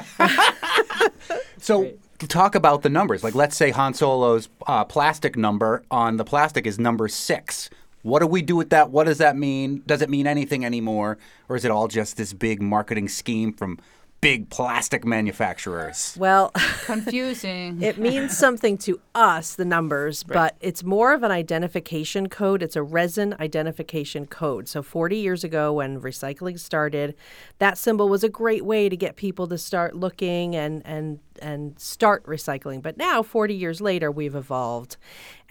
[1.58, 3.24] So talk about the numbers.
[3.24, 7.70] Like, let's say Han Solo's uh, plastic number on the plastic is number six.
[8.02, 8.90] What do we do with that?
[8.90, 9.84] What does that mean?
[9.86, 13.80] Does it mean anything anymore, or is it all just this big marketing scheme from
[14.22, 16.16] big plastic manufacturers?
[16.18, 16.52] Well,
[16.86, 17.82] confusing.
[17.82, 22.62] It means something to us, the numbers, but it's more of an identification code.
[22.62, 24.68] It's a resin identification code.
[24.68, 27.16] So 40 years ago, when recycling started,
[27.58, 31.80] that symbol was a great way to get people to start looking and and and
[31.80, 32.82] start recycling.
[32.82, 34.98] But now, 40 years later, we've evolved,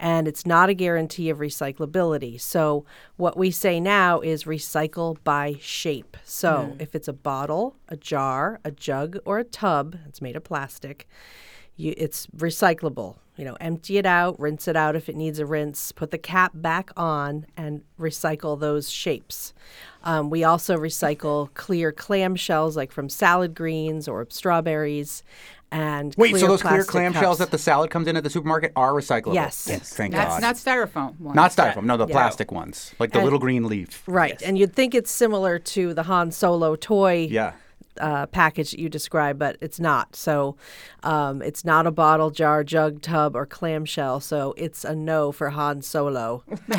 [0.01, 2.41] and it's not a guarantee of recyclability.
[2.41, 2.83] So
[3.15, 6.17] what we say now is recycle by shape.
[6.25, 10.43] So if it's a bottle, a jar, a jug, or a tub, it's made of
[10.43, 11.07] plastic
[11.81, 13.17] you, it's recyclable.
[13.37, 16.17] You know, empty it out, rinse it out if it needs a rinse, put the
[16.17, 19.53] cap back on, and recycle those shapes.
[20.03, 25.23] Um, we also recycle clear clam shells, like from salad greens or strawberries.
[25.71, 28.71] And Wait, clear so those clear clamshells that the salad comes in at the supermarket
[28.75, 29.33] are recyclable?
[29.33, 29.67] Yes.
[29.69, 29.93] Yes.
[29.93, 30.41] Thank That's God.
[30.41, 31.19] not styrofoam.
[31.19, 31.35] Ones.
[31.35, 31.83] Not styrofoam.
[31.85, 32.13] No, the Yeah.
[32.13, 34.03] plastic ones, like the And- little green leaf.
[34.07, 37.53] Right, and you'd think it's similar to the Han Solo toy Yeah.
[37.99, 40.15] uh, package that you described, but it's not.
[40.15, 40.55] So
[41.03, 44.21] um, it's not a bottle, jar, jug, tub, or clamshell.
[44.21, 46.43] So it's a no for Han Solo.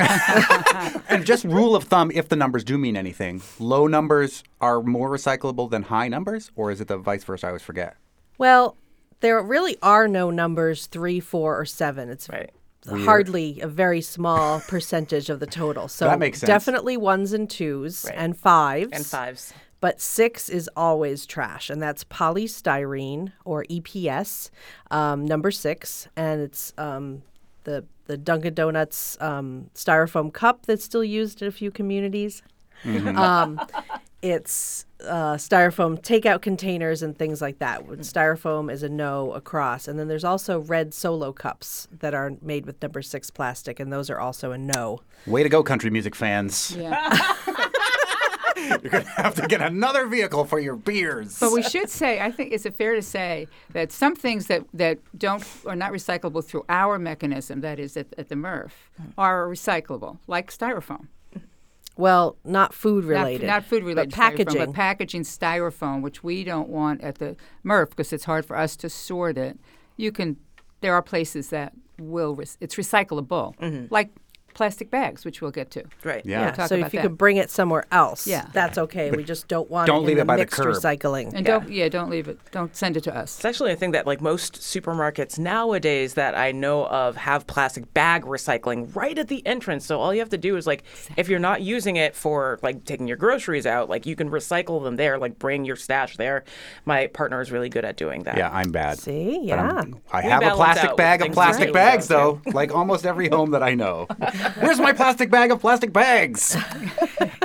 [1.08, 5.10] And just rule of thumb, if the numbers do mean anything, low numbers are more
[5.10, 7.46] recyclable than high numbers, or is it the vice versa?
[7.46, 7.96] I always forget.
[8.38, 8.76] well,
[9.22, 12.10] there really are no numbers three, four, or seven.
[12.10, 12.50] It's Right.
[12.90, 13.04] Weird.
[13.04, 15.88] hardly a very small percentage of the total.
[15.88, 16.48] So That makes sense.
[16.48, 18.14] definitely ones and twos Right.
[18.18, 18.92] and fives.
[18.92, 19.54] And fives.
[19.80, 24.50] But six is always trash, and that's polystyrene or EPS,
[24.92, 27.22] um, number six, and it's um,
[27.64, 32.42] the the Dunkin' Donuts um, styrofoam cup that's still used in a few communities.
[32.84, 33.16] Mm-hmm.
[33.16, 33.60] Um,
[34.22, 37.84] it's uh, styrofoam takeout containers and things like that.
[37.84, 42.64] Styrofoam is a no across, and then there's also red Solo cups that are made
[42.64, 45.00] with number six plastic, and those are also a no.
[45.26, 46.76] Way to go, country music fans.
[46.76, 47.36] Yeah.
[48.82, 51.38] You're going to have to get another vehicle for your beers.
[51.38, 54.64] But we should say, I think, is it fair to say that some things that,
[54.74, 58.70] that don't are not recyclable through our mechanism, that is at, at the MRF,
[59.18, 61.08] are recyclable, like styrofoam.
[61.96, 64.64] Well, not food related, Not, food related, but styrofoam, packaging.
[64.66, 68.76] but packaging styrofoam, which we don't want at the MRF because it's hard for us
[68.76, 69.58] to sort it.
[69.96, 70.36] You can,
[70.80, 73.86] there are places that will, it's recyclable, mm-hmm.
[73.90, 74.10] like
[74.54, 75.84] plastic bags, which we'll get to.
[76.04, 76.22] Right.
[76.24, 76.32] Yeah.
[76.40, 76.44] Yeah.
[76.46, 77.08] We'll talk so about if you that.
[77.08, 78.46] could bring it somewhere else, Yeah.
[78.52, 79.10] that's okay.
[79.10, 80.66] we just don't want don't it leave in it by the curb.
[80.74, 81.32] recycling.
[81.34, 82.38] And don't, yeah, don't leave it.
[82.50, 83.36] Don't send it to us.
[83.36, 87.92] It's actually a thing that like most supermarkets nowadays that I know of have plastic
[87.94, 89.86] bag recycling right at the entrance.
[89.86, 90.84] So all you have to do is like
[91.16, 94.82] if you're not using it for like taking your groceries out, like you can recycle
[94.82, 96.44] them there, like bring your stash there.
[96.84, 98.36] My partner is really good at doing that.
[98.36, 98.98] yeah, I'm bad.
[98.98, 99.62] See, yeah.
[99.70, 103.50] I'm- We have a plastic bag of plastic we bags, though, like almost every home
[103.52, 104.06] that I know.
[104.60, 106.56] Where's my plastic bag of plastic bags?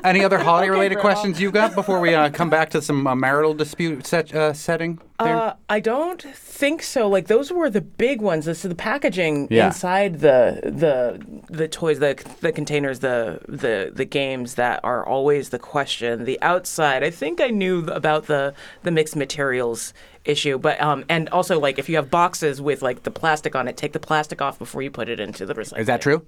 [0.03, 3.15] Any other holiday related questions you got before we uh, come back to some uh,
[3.15, 4.99] marital dispute set, uh, setting?
[5.19, 7.07] Uh, I don't think so.
[7.09, 8.45] Like those were the big ones.
[8.45, 9.67] This is the packaging Yeah.
[9.67, 11.19] inside the the
[11.49, 16.25] the toys, the the containers, the the the games that are always the question.
[16.25, 19.91] The outside, I think I knew about the the mixed materials
[20.23, 23.67] issue, but um and also like if you have boxes with like the plastic on
[23.67, 25.79] it, take the plastic off before you put it into the recycling.
[25.79, 26.25] Is that true?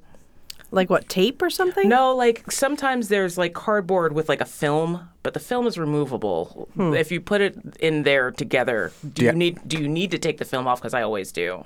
[0.71, 1.89] Like what tape or something?
[1.89, 6.69] No, like sometimes there's like cardboard with like a film, but the film is removable.
[6.77, 9.31] If you put it in there together, do Yeah.
[9.31, 10.79] you need do you need to take the film off?
[10.79, 11.65] Because I always do.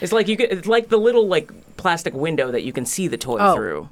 [0.00, 3.08] It's like you get it's like the little like plastic window that you can see
[3.08, 3.54] the toy Oh.
[3.54, 3.88] through.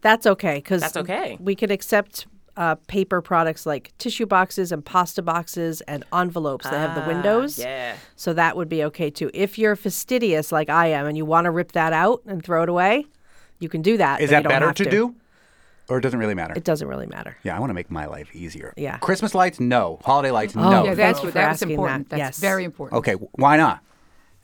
[0.00, 1.36] That's okay because That's okay.
[1.38, 6.74] We can accept uh, paper products like tissue boxes and pasta boxes and envelopes that
[6.78, 7.58] have the windows.
[7.60, 7.94] Ah, Yeah.
[8.16, 9.30] So that would be okay too.
[9.34, 12.62] If you're fastidious like I am and you want to rip that out and throw
[12.62, 13.06] it away,
[13.60, 14.20] you can do that.
[14.20, 15.14] Is that better have to, do?
[15.88, 16.54] Or it doesn't really matter?
[16.56, 17.36] It doesn't really matter.
[17.42, 18.72] yeah, I want to make my life easier.
[18.76, 18.98] Yeah.
[18.98, 19.60] Christmas lights?
[19.60, 19.98] No.
[20.04, 20.56] Holiday lights?
[20.56, 20.84] Oh, no.
[20.84, 22.08] yeah, that's what that's asking important.
[22.10, 22.16] that.
[22.18, 22.40] That's Yes.
[22.40, 22.98] very important.
[22.98, 23.80] Okay, why not?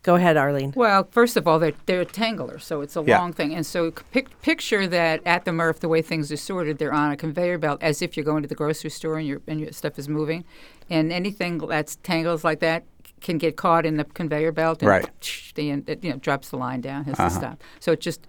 [0.02, 0.72] Go ahead, Arlene.
[0.76, 3.18] Well, first of all, they're, they're tanglers, so it's a Yeah.
[3.18, 3.52] long thing.
[3.54, 7.10] And so pic- picture that at the MRF, the way things are sorted, they're on
[7.10, 9.72] a conveyor belt as if you're going to the grocery store and your, and your
[9.72, 10.44] stuff is moving.
[10.88, 12.84] And anything that's tangles like that
[13.20, 15.08] can get caught in the conveyor belt and Right.
[15.56, 17.62] the, it, you know, drops the line down, has to stop.
[17.80, 18.26] So it just,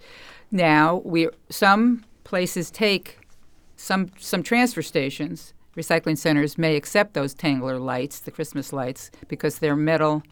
[0.50, 3.18] now, we some places take,
[3.76, 9.60] some, some transfer stations, recycling centers may accept those tangler lights, the Christmas lights, because
[9.60, 10.22] their metal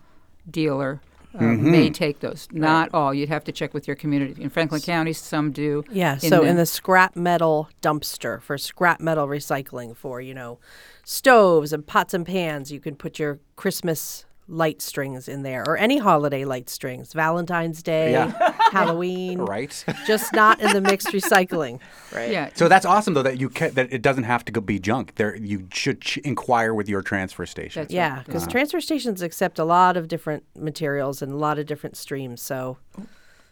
[0.51, 1.01] dealer
[1.35, 1.71] uh, Mm-hmm.
[1.71, 2.49] may take those.
[2.51, 3.13] Not all.
[3.13, 4.43] You'd have to check with your community.
[4.43, 5.85] In Franklin County, some do.
[5.91, 10.33] Yeah, In so the- in the scrap metal dumpster for scrap metal recycling for, you
[10.35, 10.59] know,
[11.05, 15.77] stoves and pots and pans, you can put your Christmas light strings in there or
[15.77, 18.33] any holiday light strings, Valentine's Day, Yeah.
[18.73, 19.85] Halloween, Right.
[20.07, 21.81] just not in the mixed recycling.
[22.13, 22.31] Right.
[22.31, 22.51] Yeah.
[22.55, 25.17] So that's awesome though that you ca- that it doesn't have to go be junk.
[25.17, 27.83] There you should ch- inquire with your transfer station.
[27.83, 31.67] That's Yeah, because transfer stations accept a lot of different materials and a lot of
[31.67, 32.79] different streams, so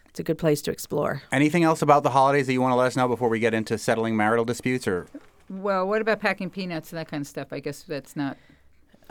[0.07, 1.21] it's a good place to explore.
[1.31, 3.53] Anything else about the holidays that you want to let us know before we get
[3.53, 5.05] into settling marital disputes or
[5.49, 7.49] Well, what about packing peanuts and that kind of stuff?
[7.51, 8.37] I guess that's not.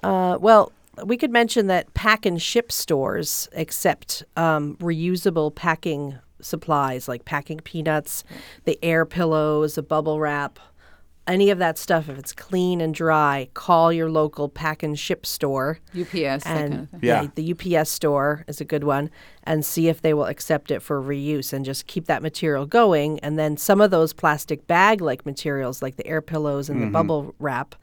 [0.02, 0.72] Uh, well,
[1.04, 7.58] we could mention that pack and ship stores accept um, reusable packing supplies like packing
[7.60, 8.24] peanuts,
[8.64, 10.58] the air pillows, the bubble wrap,
[11.26, 12.08] any of that stuff.
[12.08, 15.80] If it's clean and dry, call your local pack and ship store.
[15.98, 17.00] UPS, and kind of thing.
[17.02, 17.26] Yeah.
[17.34, 19.10] the UPS store is a good one.
[19.44, 23.20] And see if they will accept it for reuse and just keep that material going.
[23.20, 26.84] And then some of those plastic bag like materials, like the air pillows and Mhm.
[26.86, 27.74] the bubble wrap,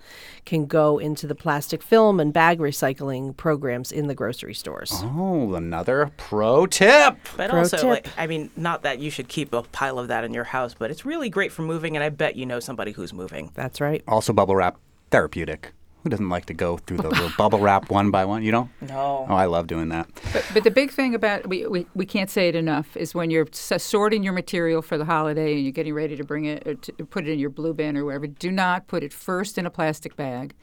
[0.45, 4.91] can go into the plastic film and bag recycling programs in the grocery stores.
[5.03, 7.15] Oh, another pro tip.
[7.37, 7.85] But Pro also, tip.
[7.85, 10.73] like, I mean, not that you should keep a pile of that in your house,
[10.77, 13.51] but it's really great for moving, and I bet you know somebody who's moving.
[13.53, 14.03] That's right.
[14.07, 14.77] Also, bubble wrap
[15.11, 15.73] therapeutic.
[16.03, 18.41] Who doesn't like to go through the little bubble wrap one by one?
[18.43, 18.69] You know?
[18.81, 19.25] No.
[19.29, 20.07] Oh, I love doing that.
[20.33, 23.29] But, but the big thing about we, we, we can't say it enough is when
[23.29, 26.73] you're sorting your material for the holiday and you're getting ready to bring it or
[26.75, 29.65] to put it in your blue bin or wherever, do not put it first in
[29.65, 30.53] a plastic bag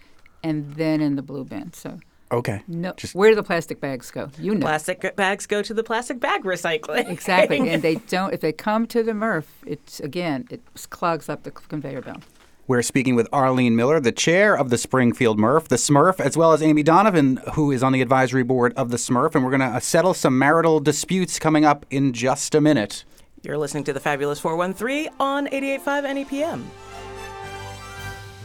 [0.43, 1.73] and then in the blue bin.
[1.73, 1.99] So
[2.31, 2.63] Okay.
[2.69, 4.29] no, Just where do the plastic bags go?
[4.39, 4.61] You know.
[4.61, 7.09] Plastic bags go to the plastic bag recycling.
[7.09, 8.35] Exactly, and they don't.
[8.35, 10.61] If they come to the MRF, it's again it
[10.91, 12.23] clogs up the conveyor belt.
[12.69, 16.53] We're speaking with Arlene Miller, the chair of the Springfield MRF, the Smurf, as well
[16.53, 19.35] as Amy Donovan, who is on the advisory board of the Smurf.
[19.35, 23.07] And we're going to uh, settle some marital disputes coming up in just a minute.
[23.43, 26.65] You're listening to the Fabulous 413 on 88.5 NEPM.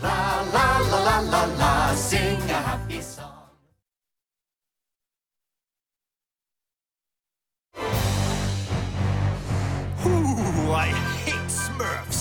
[0.01, 3.29] La la la la la la, sing a happy song.
[10.05, 10.93] Ooh, I
[11.25, 12.12] hate Smurfs.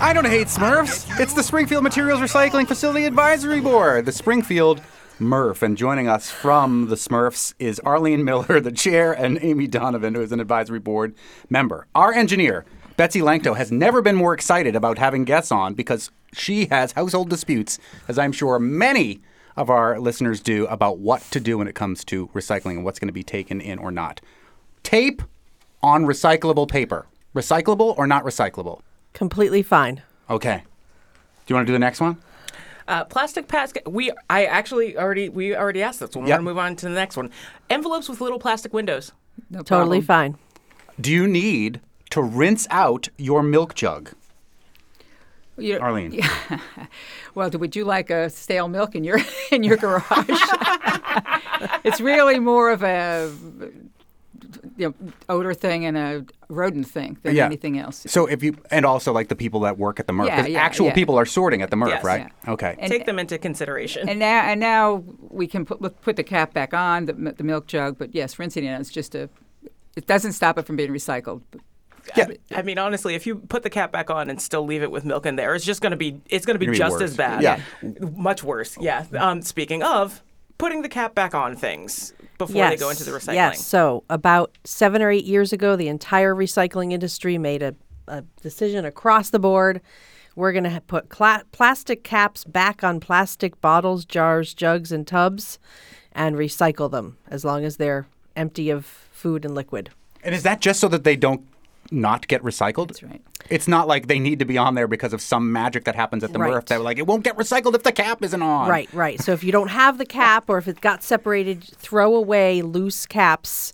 [0.00, 1.18] I don't hate Smurfs.
[1.18, 4.80] It's the Springfield Materials Recycling Facility Advisory Board, the Springfield
[5.18, 5.60] MRF.
[5.62, 10.20] And joining us from the Smurfs is Arlene Miller, the chair, and Amy Donovan, who
[10.20, 11.16] is an advisory board
[11.50, 11.88] member.
[11.96, 12.64] Our engineer,
[12.96, 17.28] Betsy Langto, has never been more excited about having guests on because she has household
[17.28, 19.20] disputes, as I'm sure many
[19.56, 23.00] of our listeners do, about what to do when it comes to recycling and what's
[23.00, 24.20] going to be taken in or not.
[24.84, 25.22] Tape
[25.82, 27.06] on recyclable paper.
[27.34, 28.80] Recyclable or not recyclable?
[29.18, 30.02] Completely fine.
[30.30, 30.62] Okay.
[30.64, 32.18] Do you want to do the next one?
[32.86, 33.90] Uh, plastic basket.
[33.90, 36.24] We I actually already we already asked this one.
[36.24, 36.38] We're Yep.
[36.38, 37.30] gonna move on to the next one.
[37.68, 39.10] Envelopes with little plastic windows.
[39.50, 40.34] No Totally problem.
[40.36, 40.38] fine.
[41.00, 44.12] Do you need to rinse out your milk jug?
[45.56, 46.22] You- Arlene.
[47.34, 49.18] well, would you like a stale milk in your
[49.50, 50.04] in your garage?
[51.84, 53.30] it's really more of a
[54.76, 54.94] you know,
[55.28, 57.44] odor thing and a rodent thing than Yeah.
[57.46, 58.04] anything else.
[58.08, 60.48] So if you and also like the people that work at the MRF, Yeah, 'cause
[60.50, 60.94] yeah, actual yeah.
[60.94, 62.04] people are sorting at the MRF, Yes.
[62.04, 62.32] right?
[62.48, 62.76] Okay.
[62.78, 64.08] And- Take them into consideration.
[64.08, 67.66] And now, and now we can put put the cap back on the, the milk
[67.66, 67.98] jug.
[67.98, 69.28] But yes, rinsing it is just a.
[69.96, 71.42] It doesn't stop it from being recycled.
[72.16, 72.28] Yeah.
[72.54, 75.04] I mean, honestly, if you put the cap back on and still leave it with
[75.04, 76.92] milk in there, it's just going to be it's going to be Gonna be just
[76.92, 77.02] worse.
[77.02, 77.42] as bad.
[77.42, 77.60] Yeah.
[78.16, 78.78] much worse.
[78.80, 79.04] Yeah.
[79.18, 80.22] Um, speaking of
[80.56, 83.34] putting the cap back on things before they go into the recycling.
[83.34, 83.66] Yes.
[83.66, 87.74] So about seven or eight years ago, the entire recycling industry made a,
[88.06, 89.80] a decision across the board.
[90.36, 95.58] We're going to put cla- plastic caps back on plastic bottles, jars, jugs, and tubs,
[96.12, 99.90] and recycle them as long as they're empty of food and liquid.
[100.22, 101.42] And is that just so that they don't
[101.90, 102.88] not get recycled?
[102.88, 103.22] That's right.
[103.50, 106.22] It's not like they need to be on there because of some magic that happens
[106.24, 106.52] at the Right.
[106.52, 108.68] MRF that like it won't get recycled if the cap isn't on.
[108.68, 109.20] Right, right.
[109.20, 113.06] So if you don't have the cap or if it got separated, throw away loose
[113.06, 113.72] caps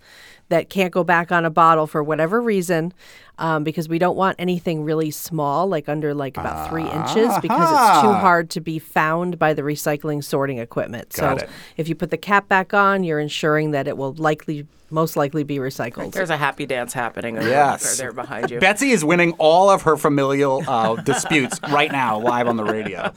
[0.49, 2.93] that can't go back on a bottle for whatever reason,
[3.39, 7.71] um, because we don't want anything really small, like under like about three inches, because
[7.71, 11.09] it's too hard to be found by the recycling sorting equipment.
[11.11, 11.51] Got so it.
[11.77, 15.43] if you put the cap back on, you're ensuring that it will likely, most likely,
[15.45, 16.13] be recycled.
[16.13, 17.97] There's a happy dance happening over Yes.
[17.97, 18.61] there behind you.
[18.61, 23.11] Betsy is winning all of her familial uh, disputes right now, live on the radio.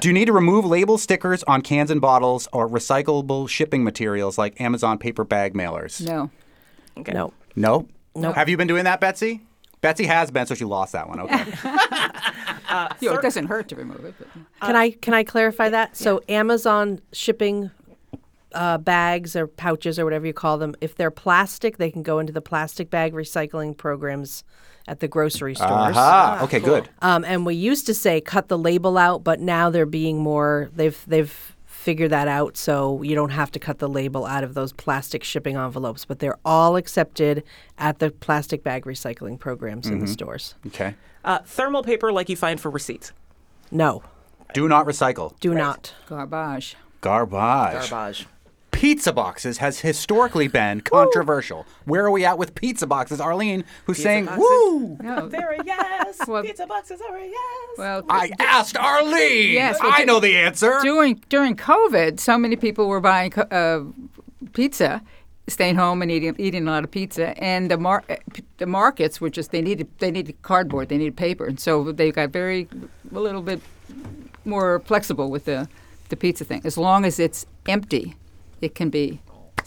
[0.00, 4.36] Do you need to remove label stickers on cans and bottles or recyclable shipping materials
[4.38, 6.06] like Amazon paper bag mailers?
[6.06, 6.30] No.
[6.98, 7.12] Okay.
[7.12, 7.32] No.
[7.56, 7.88] No?
[8.14, 8.34] Nope.
[8.34, 9.42] Have you been doing that, Betsy?
[9.80, 11.20] Betsy has been, so she lost that one.
[11.20, 11.44] Okay.
[13.00, 14.14] You know, it doesn't hurt to remove it.
[14.18, 14.28] But.
[14.66, 15.96] Can I can I clarify that?
[15.96, 17.70] So Amazon shipping
[18.52, 22.18] uh, bags or pouches or whatever you call them, if they're plastic, they can go
[22.18, 24.44] into the plastic bag recycling programs
[24.86, 25.70] at the grocery stores.
[25.70, 26.40] Aha.
[26.42, 26.88] Okay, good.
[27.02, 30.70] Um, and we used to say cut the label out, but now they're being more.
[30.74, 31.56] They've they've
[31.88, 35.24] figured that out, so you don't have to cut the label out of those plastic
[35.24, 36.04] shipping envelopes.
[36.04, 37.42] But they're all accepted
[37.78, 40.10] at the plastic bag recycling programs in the Mhm.
[40.10, 40.54] stores.
[40.66, 40.96] Okay.
[41.24, 43.12] Uh, thermal paper like you find for receipts.
[43.70, 44.02] No,
[44.52, 45.32] Do not recycle.
[45.40, 45.94] do not.
[46.06, 46.76] Garbage.
[47.00, 47.88] Garbage.
[47.88, 48.26] Garbage.
[48.78, 51.66] Pizza boxes has historically been controversial.
[51.84, 53.20] Where are we at with pizza boxes?
[53.20, 54.40] Arlene, who's Pizza saying, boxes?
[54.48, 54.96] woo!
[55.02, 55.26] No.
[55.32, 56.20] They're a yes.
[56.28, 57.68] Well- Pizza boxes are a yes.
[57.76, 59.52] Well, I asked Arlene.
[59.52, 60.78] Yes, well, I du- know the answer.
[60.80, 63.82] During during COVID, so many people were buying co- uh,
[64.52, 65.02] pizza,
[65.48, 68.66] staying home and eating eating a lot of pizza, and the mar- uh, p- the
[68.66, 72.30] markets were just they needed they needed cardboard, they needed paper, and so they got
[72.30, 72.68] very
[73.12, 73.60] a little bit
[74.44, 75.68] more flexible with the
[76.10, 76.60] the pizza thing.
[76.64, 78.14] As long as it's empty,
[78.60, 79.20] it can be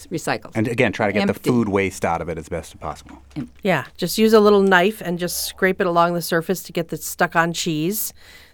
[0.10, 0.52] recycled.
[0.56, 3.22] And again, try to get the food waste out of it as best as possible.
[3.62, 6.88] Yeah, just use a little knife and just scrape it along the surface to get
[6.90, 8.14] the stuck on cheese.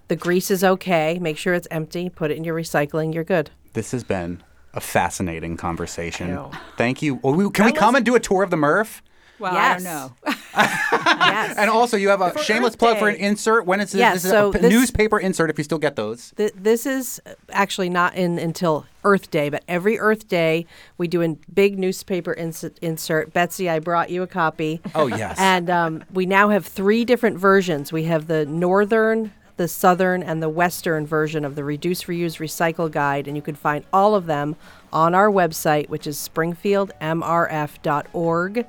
[0.10, 1.20] The grease is okay.
[1.20, 2.10] Make sure it's empty.
[2.10, 3.14] Put it in your recycling.
[3.14, 3.52] You're good.
[3.74, 4.42] This has been
[4.74, 6.38] a fascinating conversation.
[6.78, 7.20] Thank you.
[7.24, 9.02] Oh, we- can we come and do a tour of the MRF?
[9.40, 9.72] Well, Yes.
[9.72, 10.14] I don't know.
[10.58, 11.58] yes.
[11.58, 13.66] And also, you have a For shameless Earth plug for an insert.
[13.66, 15.96] when it's Yeah, this is so a p- this- newspaper insert if you still get
[15.96, 16.34] those.
[16.38, 17.22] Th- this is
[17.52, 20.66] actually not in until Earth Day, but every Earth Day
[20.98, 23.34] we do a big newspaper ins- insert.
[23.34, 24.82] Betsy, I brought you a copy.
[24.96, 25.36] Oh, yes.
[25.40, 27.92] And um, we now have three different versions.
[27.94, 32.92] We have the northern, the southern, and the western version of the Reduce, Reuse, Recycle
[32.92, 34.56] Guide, and you can find all of them
[34.92, 38.66] on our website, which is springfieldmrf.org.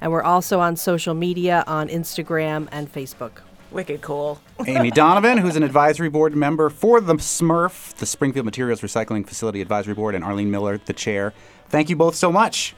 [0.00, 3.40] And we're also on social media on Instagram and Facebook.
[3.70, 4.40] Wicked cool.
[4.66, 9.60] Amy Donovan, who's an advisory board member for the SMURF, the Springfield Materials Recycling Facility
[9.60, 11.32] Advisory Board, and Arlene Miller, the chair.
[11.68, 12.74] Thank you both so much.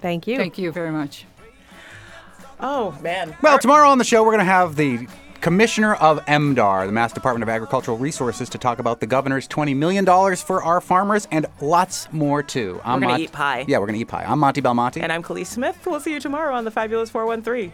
[0.00, 0.38] Thank you.
[0.38, 1.26] Thank you very much.
[2.60, 3.36] Oh man.
[3.42, 5.06] Well, tomorrow on the show, we're going to have the
[5.42, 9.76] commissioner of MDAR, the Mass Department of Agricultural Resources, to talk about the governor's $20
[9.76, 12.80] million for our farmers and lots more, too.
[12.86, 13.64] We're gonna eat pie.
[13.68, 14.24] Yeah, we're going to eat pie.
[14.24, 15.00] I'm Monte Belmonte.
[15.00, 15.84] And I'm Kaliis Smith.
[15.84, 17.72] We'll see you tomorrow on the Fabulous 413.